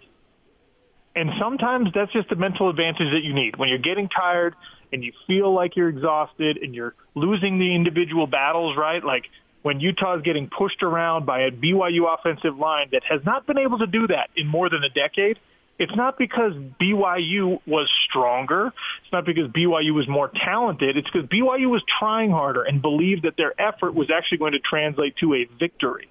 And 1.14 1.30
sometimes 1.38 1.90
that's 1.94 2.12
just 2.12 2.32
a 2.32 2.36
mental 2.36 2.70
advantage 2.70 3.12
that 3.12 3.22
you 3.22 3.34
need. 3.34 3.56
When 3.56 3.68
you're 3.68 3.78
getting 3.78 4.08
tired 4.08 4.56
and 4.92 5.04
you 5.04 5.12
feel 5.26 5.52
like 5.52 5.76
you're 5.76 5.90
exhausted 5.90 6.58
and 6.58 6.74
you're 6.74 6.94
losing 7.14 7.58
the 7.58 7.74
individual 7.74 8.26
battles, 8.26 8.76
right? 8.76 9.04
Like 9.04 9.24
when 9.62 9.80
Utah 9.80 10.16
is 10.16 10.22
getting 10.22 10.48
pushed 10.48 10.82
around 10.82 11.24
by 11.24 11.42
a 11.42 11.50
BYU 11.50 12.12
offensive 12.12 12.58
line 12.58 12.88
that 12.92 13.02
has 13.04 13.24
not 13.24 13.46
been 13.46 13.58
able 13.58 13.78
to 13.78 13.86
do 13.86 14.08
that 14.08 14.30
in 14.36 14.46
more 14.46 14.68
than 14.68 14.82
a 14.82 14.88
decade, 14.88 15.38
it's 15.78 15.94
not 15.94 16.18
because 16.18 16.52
BYU 16.80 17.60
was 17.66 17.88
stronger. 18.08 18.72
It's 19.02 19.12
not 19.12 19.24
because 19.24 19.48
BYU 19.50 19.94
was 19.94 20.06
more 20.06 20.28
talented. 20.28 20.96
It's 20.96 21.08
because 21.10 21.28
BYU 21.28 21.70
was 21.70 21.82
trying 21.98 22.30
harder 22.30 22.62
and 22.62 22.82
believed 22.82 23.22
that 23.22 23.36
their 23.36 23.58
effort 23.60 23.94
was 23.94 24.10
actually 24.10 24.38
going 24.38 24.52
to 24.52 24.60
translate 24.60 25.16
to 25.16 25.34
a 25.34 25.44
victory. 25.58 26.08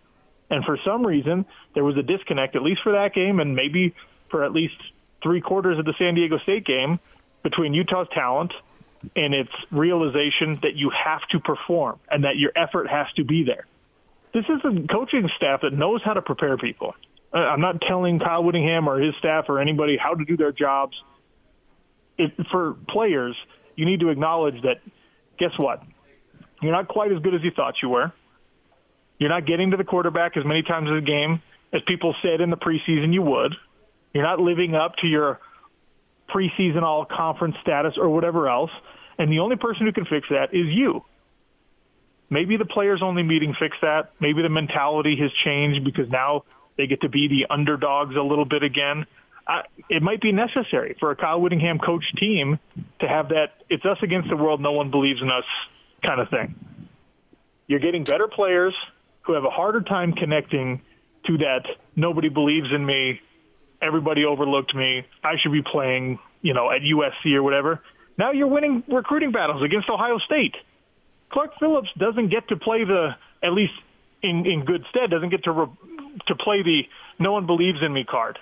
And 0.49 0.65
for 0.65 0.77
some 0.83 1.05
reason, 1.05 1.45
there 1.73 1.83
was 1.83 1.95
a 1.97 2.03
disconnect, 2.03 2.55
at 2.55 2.63
least 2.63 2.81
for 2.81 2.93
that 2.93 3.13
game, 3.13 3.39
and 3.39 3.55
maybe 3.55 3.93
for 4.29 4.43
at 4.43 4.51
least 4.51 4.75
three 5.23 5.39
quarters 5.39 5.77
of 5.79 5.85
the 5.85 5.93
San 5.97 6.15
Diego 6.15 6.39
State 6.39 6.65
game, 6.65 6.99
between 7.43 7.73
Utah's 7.73 8.07
talent 8.11 8.53
and 9.15 9.33
its 9.33 9.51
realization 9.71 10.59
that 10.63 10.75
you 10.75 10.89
have 10.89 11.21
to 11.29 11.39
perform 11.39 11.99
and 12.09 12.23
that 12.23 12.37
your 12.37 12.51
effort 12.55 12.87
has 12.87 13.07
to 13.15 13.23
be 13.23 13.43
there. 13.43 13.65
This 14.33 14.45
is 14.45 14.61
a 14.63 14.87
coaching 14.87 15.29
staff 15.35 15.61
that 15.61 15.73
knows 15.73 16.01
how 16.03 16.13
to 16.13 16.21
prepare 16.21 16.57
people. 16.57 16.95
Uh, 17.33 17.37
I'm 17.37 17.61
not 17.61 17.81
telling 17.81 18.19
Kyle 18.19 18.43
Whittingham 18.43 18.87
or 18.87 18.99
his 18.99 19.15
staff 19.17 19.45
or 19.49 19.59
anybody 19.59 19.97
how 19.97 20.13
to 20.13 20.25
do 20.25 20.37
their 20.37 20.51
jobs. 20.51 21.01
If, 22.17 22.31
for 22.49 22.75
players, 22.87 23.35
you 23.75 23.85
need 23.85 24.01
to 24.01 24.09
acknowledge 24.09 24.61
that, 24.63 24.81
guess 25.37 25.57
what? 25.57 25.83
You're 26.61 26.71
not 26.71 26.87
quite 26.87 27.11
as 27.11 27.19
good 27.19 27.33
as 27.33 27.41
you 27.41 27.51
thought 27.51 27.81
you 27.81 27.89
were. 27.89 28.11
You're 29.17 29.29
not 29.29 29.45
getting 29.45 29.71
to 29.71 29.77
the 29.77 29.83
quarterback 29.83 30.37
as 30.37 30.45
many 30.45 30.63
times 30.63 30.89
in 30.89 30.95
the 30.95 31.01
game 31.01 31.41
as 31.73 31.81
people 31.87 32.15
said 32.21 32.41
in 32.41 32.49
the 32.49 32.57
preseason 32.57 33.13
you 33.13 33.21
would. 33.21 33.55
You're 34.13 34.23
not 34.23 34.39
living 34.39 34.75
up 34.75 34.97
to 34.97 35.07
your 35.07 35.39
preseason 36.33 36.83
all 36.83 37.05
conference 37.05 37.55
status 37.61 37.95
or 37.97 38.09
whatever 38.09 38.47
else. 38.49 38.71
And 39.17 39.31
the 39.31 39.39
only 39.39 39.55
person 39.55 39.85
who 39.85 39.91
can 39.91 40.05
fix 40.05 40.27
that 40.29 40.53
is 40.53 40.67
you. 40.67 41.03
Maybe 42.29 42.57
the 42.57 42.65
players 42.65 43.01
only 43.01 43.23
meeting 43.23 43.53
fix 43.59 43.77
that. 43.81 44.11
Maybe 44.19 44.41
the 44.41 44.49
mentality 44.49 45.17
has 45.17 45.31
changed 45.43 45.83
because 45.83 46.09
now 46.09 46.45
they 46.77 46.87
get 46.87 47.01
to 47.01 47.09
be 47.09 47.27
the 47.27 47.47
underdogs 47.53 48.15
a 48.15 48.21
little 48.21 48.45
bit 48.45 48.63
again. 48.63 49.05
Uh, 49.45 49.63
it 49.89 50.01
might 50.01 50.21
be 50.21 50.31
necessary 50.31 50.95
for 50.99 51.11
a 51.11 51.15
Kyle 51.15 51.41
Whittingham 51.41 51.79
coach 51.79 52.05
team 52.15 52.57
to 52.99 53.07
have 53.07 53.29
that 53.29 53.53
it's 53.69 53.83
us 53.85 53.97
against 54.01 54.29
the 54.29 54.37
world, 54.37 54.61
no 54.61 54.71
one 54.71 54.91
believes 54.91 55.21
in 55.21 55.29
us 55.29 55.43
kind 56.03 56.21
of 56.21 56.29
thing. 56.29 56.55
You're 57.67 57.79
getting 57.79 58.03
better 58.03 58.27
players 58.27 58.73
who 59.23 59.33
have 59.33 59.43
a 59.43 59.49
harder 59.49 59.81
time 59.81 60.13
connecting 60.13 60.81
to 61.25 61.37
that 61.39 61.65
nobody 61.95 62.29
believes 62.29 62.71
in 62.71 62.85
me, 62.85 63.19
everybody 63.81 64.25
overlooked 64.25 64.73
me, 64.75 65.05
I 65.23 65.37
should 65.37 65.51
be 65.51 65.61
playing, 65.61 66.19
you 66.41 66.53
know, 66.53 66.71
at 66.71 66.81
USC 66.81 67.33
or 67.33 67.43
whatever. 67.43 67.81
Now 68.17 68.31
you're 68.31 68.47
winning 68.47 68.83
recruiting 68.87 69.31
battles 69.31 69.63
against 69.63 69.89
Ohio 69.89 70.19
State. 70.19 70.55
Clark 71.31 71.57
Phillips 71.59 71.89
doesn't 71.97 72.29
get 72.29 72.49
to 72.49 72.57
play 72.57 72.83
the 72.83 73.15
at 73.41 73.53
least 73.53 73.73
in 74.21 74.45
in 74.45 74.65
good 74.65 74.85
stead 74.89 75.09
doesn't 75.09 75.29
get 75.29 75.45
to 75.45 75.51
re, 75.51 75.65
to 76.27 76.35
play 76.35 76.61
the 76.61 76.83
no 77.19 77.31
one 77.31 77.45
believes 77.45 77.81
in 77.81 77.91
me 77.93 78.03
card. 78.03 78.37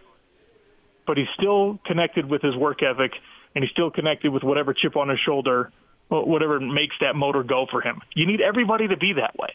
But 1.05 1.17
he's 1.17 1.29
still 1.35 1.79
connected 1.85 2.25
with 2.29 2.41
his 2.41 2.55
work 2.55 2.83
ethic 2.83 3.13
and 3.55 3.63
he's 3.63 3.71
still 3.71 3.91
connected 3.91 4.31
with 4.31 4.43
whatever 4.43 4.73
chip 4.73 4.95
on 4.95 5.09
his 5.09 5.19
shoulder, 5.19 5.71
whatever 6.09 6.59
makes 6.59 6.95
that 7.01 7.15
motor 7.15 7.43
go 7.43 7.65
for 7.69 7.81
him. 7.81 8.01
You 8.13 8.25
need 8.25 8.41
everybody 8.41 8.87
to 8.87 8.97
be 8.97 9.13
that 9.13 9.37
way. 9.37 9.49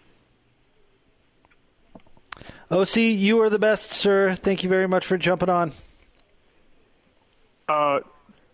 OC, 2.70 2.96
you 2.96 3.40
are 3.40 3.50
the 3.50 3.58
best, 3.58 3.92
sir. 3.92 4.34
Thank 4.34 4.62
you 4.62 4.68
very 4.68 4.88
much 4.88 5.06
for 5.06 5.16
jumping 5.16 5.48
on. 5.48 5.72
Uh, 7.68 8.00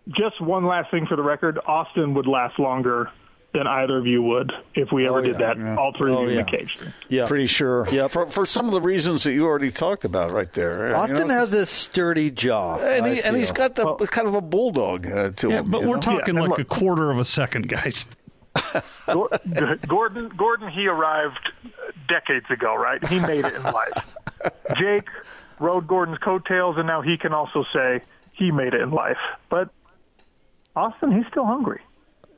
just 0.08 0.40
one 0.40 0.66
last 0.66 0.90
thing 0.90 1.06
for 1.06 1.16
the 1.16 1.22
record 1.22 1.58
Austin 1.66 2.14
would 2.14 2.26
last 2.26 2.58
longer 2.58 3.10
than 3.52 3.66
either 3.66 3.98
of 3.98 4.06
you 4.06 4.22
would 4.22 4.52
if 4.74 4.92
we 4.92 5.06
ever 5.06 5.18
oh, 5.18 5.22
yeah, 5.22 5.26
did 5.26 5.38
that. 5.38 5.58
Yeah. 5.58 5.76
All 5.76 5.92
three 5.96 6.12
oh, 6.12 6.22
of 6.22 6.28
you 6.28 6.34
yeah. 6.34 6.40
in 6.40 6.46
the 6.46 6.50
cage. 6.50 6.78
Yeah, 7.08 7.26
pretty 7.26 7.48
sure. 7.48 7.86
Yeah, 7.90 8.06
for, 8.06 8.26
for 8.26 8.46
some 8.46 8.66
of 8.66 8.72
the 8.72 8.80
reasons 8.80 9.24
that 9.24 9.32
you 9.32 9.44
already 9.44 9.70
talked 9.70 10.04
about 10.04 10.30
right 10.30 10.52
there. 10.52 10.94
Austin 10.94 11.18
you 11.18 11.24
know? 11.26 11.34
has 11.34 11.52
a 11.52 11.66
sturdy 11.66 12.30
jaw, 12.30 12.78
and, 12.78 13.06
he, 13.06 13.20
and 13.22 13.36
he's 13.36 13.50
got 13.50 13.74
the 13.74 13.84
well, 13.84 13.96
kind 13.96 14.28
of 14.28 14.34
a 14.34 14.40
bulldog 14.40 15.06
uh, 15.06 15.30
to 15.32 15.50
him. 15.50 15.70
But 15.70 15.82
we're 15.82 15.96
know? 15.96 16.00
talking 16.00 16.36
like 16.36 16.50
look, 16.50 16.58
a 16.60 16.64
quarter 16.64 17.10
of 17.10 17.18
a 17.18 17.24
second, 17.24 17.68
guys. 17.68 18.06
Gordon, 19.86 20.28
Gordon, 20.36 20.68
he 20.70 20.86
arrived 20.86 21.52
decades 22.08 22.46
ago, 22.50 22.74
right? 22.74 23.06
He 23.08 23.20
made 23.20 23.44
it 23.44 23.54
in 23.54 23.62
life. 23.62 24.16
Jake 24.76 25.08
rode 25.58 25.86
Gordon's 25.86 26.18
coattails, 26.18 26.76
and 26.76 26.86
now 26.86 27.00
he 27.00 27.16
can 27.16 27.32
also 27.32 27.64
say 27.72 28.02
he 28.32 28.50
made 28.50 28.74
it 28.74 28.80
in 28.80 28.90
life. 28.90 29.18
But 29.48 29.70
Austin, 30.74 31.12
he's 31.12 31.26
still 31.30 31.46
hungry. 31.46 31.80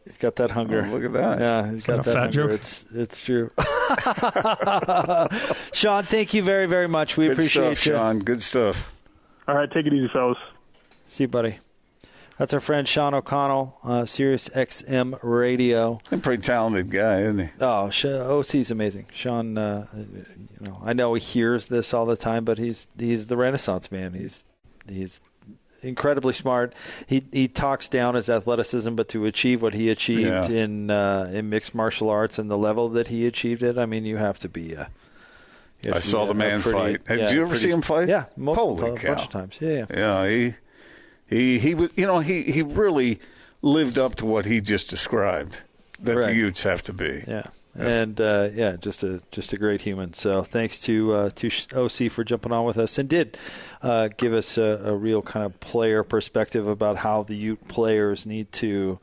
He's 0.04 0.18
got 0.18 0.36
that 0.36 0.50
hunger. 0.50 0.84
Oh, 0.84 0.90
look 0.90 1.04
at 1.04 1.12
that. 1.12 1.38
Yeah, 1.38 1.70
he's 1.70 1.86
got 1.86 2.04
that 2.04 2.12
that 2.12 2.18
hunger. 2.18 2.32
joke? 2.32 2.50
It's 2.50 2.84
it's 2.92 3.20
true. 3.20 3.50
Sean, 5.72 6.02
thank 6.04 6.34
you 6.34 6.42
very 6.42 6.66
very 6.66 6.88
much. 6.88 7.16
We 7.16 7.26
Good 7.26 7.32
appreciate 7.34 7.76
stuff, 7.76 7.86
you. 7.86 7.92
Sean. 7.92 8.18
Good 8.18 8.42
stuff. 8.42 8.90
All 9.46 9.54
right, 9.54 9.70
take 9.70 9.86
it 9.86 9.92
easy, 9.92 10.08
fellas. 10.12 10.38
See 11.06 11.24
you, 11.24 11.28
buddy. 11.28 11.58
That's 12.38 12.54
our 12.54 12.60
friend 12.60 12.88
Sean 12.88 13.14
O'Connell, 13.14 13.78
uh, 13.84 14.04
Sirius 14.04 14.48
XM 14.48 15.18
Radio. 15.22 16.00
A 16.10 16.16
pretty 16.16 16.42
talented 16.42 16.90
guy, 16.90 17.20
isn't 17.20 17.38
he? 17.38 17.48
Oh, 17.60 17.90
Sh- 17.90 18.06
OC's 18.06 18.70
amazing. 18.70 19.06
Sean, 19.12 19.56
uh, 19.58 19.86
you 19.94 20.24
know, 20.66 20.78
I 20.82 20.92
know 20.92 21.14
he 21.14 21.20
hears 21.20 21.66
this 21.66 21.92
all 21.94 22.06
the 22.06 22.16
time, 22.16 22.44
but 22.44 22.58
he's 22.58 22.88
he's 22.98 23.26
the 23.28 23.36
Renaissance 23.36 23.92
man. 23.92 24.14
He's 24.14 24.44
he's 24.88 25.20
incredibly 25.82 26.32
smart. 26.32 26.72
He 27.06 27.22
he 27.32 27.48
talks 27.48 27.88
down 27.88 28.14
his 28.14 28.28
athleticism, 28.30 28.94
but 28.94 29.08
to 29.10 29.26
achieve 29.26 29.60
what 29.62 29.74
he 29.74 29.90
achieved 29.90 30.22
Yeah. 30.22 30.48
in 30.48 30.90
uh, 30.90 31.30
in 31.32 31.48
mixed 31.50 31.74
martial 31.74 32.08
arts 32.08 32.38
and 32.38 32.50
the 32.50 32.58
level 32.58 32.88
that 32.90 33.08
he 33.08 33.26
achieved 33.26 33.62
it, 33.62 33.76
I 33.78 33.86
mean, 33.86 34.04
you 34.04 34.16
have 34.16 34.38
to 34.40 34.48
be. 34.48 34.74
Have 34.74 34.88
I 35.96 35.98
saw 35.98 36.24
the 36.24 36.30
a- 36.30 36.34
a 36.34 36.34
man 36.34 36.62
pretty- 36.62 36.78
fight. 36.78 37.04
Did 37.06 37.18
yeah, 37.18 37.30
you 37.32 37.40
ever 37.42 37.48
pretty- 37.50 37.62
see 37.62 37.70
him 37.70 37.82
fight? 37.82 38.08
Yeah, 38.08 38.24
multiple, 38.36 38.78
Holy 38.78 38.92
a 38.92 38.96
cow. 38.96 39.14
bunch 39.14 39.26
of 39.26 39.30
times. 39.32 39.58
Yeah, 39.60 39.70
yeah. 39.70 39.84
Yeah, 39.90 40.28
he 40.28 40.54
he 41.32 41.58
he 41.58 41.74
was. 41.74 41.90
You 41.96 42.06
know, 42.06 42.20
he 42.20 42.42
he 42.42 42.62
really 42.62 43.18
lived 43.62 43.98
up 43.98 44.14
to 44.16 44.26
what 44.26 44.44
he 44.46 44.60
just 44.60 44.88
described. 44.90 45.60
That 46.00 46.16
Right. 46.16 46.26
the 46.28 46.34
Utes 46.34 46.64
have 46.64 46.82
to 46.84 46.92
be. 46.92 47.22
Yeah. 47.28 47.44
And 47.74 48.20
uh, 48.20 48.48
yeah, 48.52 48.76
just 48.76 49.02
a 49.02 49.22
just 49.30 49.52
a 49.52 49.56
great 49.56 49.80
human. 49.82 50.12
So 50.12 50.42
thanks 50.42 50.78
to 50.80 51.12
uh, 51.14 51.30
to 51.36 51.50
OC 51.74 52.10
for 52.10 52.22
jumping 52.22 52.52
on 52.52 52.66
with 52.66 52.76
us 52.76 52.98
and 52.98 53.08
did 53.08 53.38
uh, 53.82 54.08
give 54.16 54.34
us 54.34 54.58
a, 54.58 54.82
a 54.84 54.94
real 54.94 55.22
kind 55.22 55.46
of 55.46 55.58
player 55.60 56.02
perspective 56.04 56.66
about 56.66 56.98
how 56.98 57.22
the 57.22 57.34
Ute 57.36 57.66
players 57.68 58.26
need 58.26 58.52
to, 58.52 58.98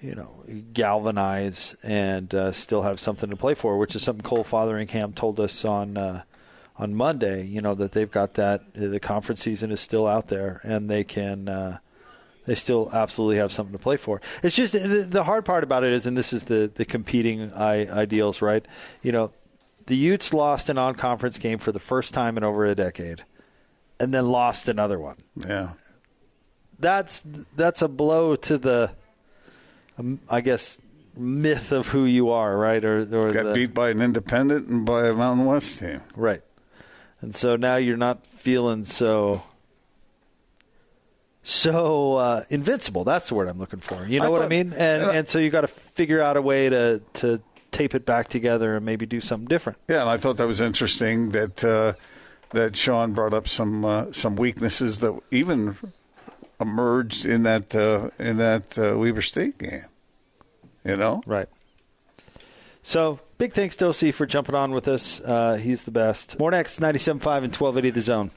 you 0.00 0.14
know, 0.16 0.42
galvanize 0.72 1.76
and 1.84 2.34
uh, 2.34 2.50
still 2.50 2.82
have 2.82 2.98
something 2.98 3.30
to 3.30 3.36
play 3.36 3.54
for, 3.54 3.78
which 3.78 3.94
is 3.94 4.02
something 4.02 4.24
Cole 4.24 4.42
Fotheringham 4.44 5.12
told 5.12 5.38
us 5.38 5.64
on 5.64 5.96
uh, 5.96 6.22
on 6.80 6.94
Monday. 6.94 7.44
You 7.44 7.60
know 7.60 7.74
that 7.74 7.92
they've 7.92 8.10
got 8.10 8.34
that 8.34 8.74
the 8.74 8.98
conference 8.98 9.42
season 9.42 9.70
is 9.70 9.80
still 9.80 10.06
out 10.06 10.28
there 10.28 10.60
and 10.64 10.90
they 10.90 11.04
can. 11.04 11.48
Uh, 11.48 11.78
they 12.46 12.54
still 12.54 12.90
absolutely 12.92 13.36
have 13.36 13.52
something 13.52 13.72
to 13.72 13.78
play 13.78 13.98
for. 13.98 14.20
It's 14.42 14.56
just 14.56 14.72
the, 14.72 15.06
the 15.08 15.24
hard 15.24 15.44
part 15.44 15.62
about 15.62 15.84
it 15.84 15.92
is, 15.92 16.06
and 16.06 16.16
this 16.16 16.32
is 16.32 16.44
the 16.44 16.70
the 16.74 16.84
competing 16.84 17.52
I, 17.52 17.86
ideals, 17.88 18.42
right? 18.42 18.66
You 19.02 19.12
know, 19.12 19.32
the 19.86 19.94
Utes 19.94 20.32
lost 20.32 20.68
an 20.68 20.78
on-conference 20.78 21.38
game 21.38 21.58
for 21.58 21.70
the 21.70 21.78
first 21.78 22.14
time 22.14 22.36
in 22.36 22.42
over 22.42 22.64
a 22.64 22.74
decade, 22.74 23.24
and 24.00 24.12
then 24.12 24.30
lost 24.30 24.68
another 24.68 24.98
one. 24.98 25.16
Yeah. 25.36 25.74
That's 26.78 27.22
that's 27.54 27.82
a 27.82 27.88
blow 27.88 28.36
to 28.36 28.56
the, 28.56 28.92
um, 29.98 30.18
I 30.30 30.40
guess, 30.40 30.80
myth 31.14 31.72
of 31.72 31.88
who 31.88 32.06
you 32.06 32.30
are, 32.30 32.56
right? 32.56 32.82
Or 32.82 33.00
or 33.00 33.30
Got 33.30 33.44
the, 33.44 33.52
beat 33.52 33.74
by 33.74 33.90
an 33.90 34.00
independent 34.00 34.66
and 34.68 34.86
by 34.86 35.08
a 35.08 35.12
Mountain 35.12 35.44
West 35.44 35.78
team. 35.78 36.00
Right. 36.16 36.40
And 37.20 37.34
so 37.34 37.56
now 37.56 37.76
you're 37.76 37.96
not 37.96 38.26
feeling 38.26 38.84
so 38.84 39.42
so 41.42 42.14
uh, 42.14 42.42
invincible. 42.50 43.04
That's 43.04 43.28
the 43.28 43.34
word 43.34 43.48
I'm 43.48 43.58
looking 43.58 43.80
for. 43.80 44.06
You 44.06 44.20
know 44.20 44.26
I 44.26 44.28
what 44.30 44.42
I 44.42 44.48
mean? 44.48 44.72
And 44.72 45.04
uh, 45.04 45.10
and 45.10 45.28
so 45.28 45.38
you 45.38 45.50
got 45.50 45.62
to 45.62 45.68
figure 45.68 46.20
out 46.20 46.36
a 46.36 46.42
way 46.42 46.68
to 46.68 47.02
to 47.14 47.42
tape 47.70 47.94
it 47.94 48.04
back 48.04 48.28
together 48.28 48.76
and 48.76 48.84
maybe 48.84 49.06
do 49.06 49.20
something 49.20 49.48
different. 49.48 49.78
Yeah, 49.88 50.02
and 50.02 50.10
I 50.10 50.16
thought 50.16 50.36
that 50.36 50.46
was 50.46 50.60
interesting 50.60 51.30
that 51.30 51.64
uh, 51.64 51.94
that 52.50 52.76
Sean 52.76 53.12
brought 53.12 53.34
up 53.34 53.48
some 53.48 53.84
uh, 53.84 54.12
some 54.12 54.36
weaknesses 54.36 55.00
that 55.00 55.18
even 55.30 55.76
emerged 56.60 57.24
in 57.26 57.42
that 57.44 57.74
uh, 57.74 58.10
in 58.18 58.36
that 58.36 58.78
uh, 58.78 58.96
Weber 58.98 59.22
State 59.22 59.58
game. 59.58 59.84
You 60.84 60.96
know, 60.96 61.22
Right. 61.26 61.48
So 62.82 63.20
big 63.38 63.52
thanks 63.52 63.76
to 63.76 63.88
for 64.12 64.26
jumping 64.26 64.54
on 64.54 64.72
with 64.72 64.88
us. 64.88 65.20
Uh, 65.20 65.56
he's 65.56 65.84
the 65.84 65.90
best. 65.90 66.38
More 66.38 66.50
next, 66.50 66.80
97.5 66.80 67.10
and 67.12 67.54
1280 67.54 67.90
The 67.90 68.00
Zone. 68.00 68.30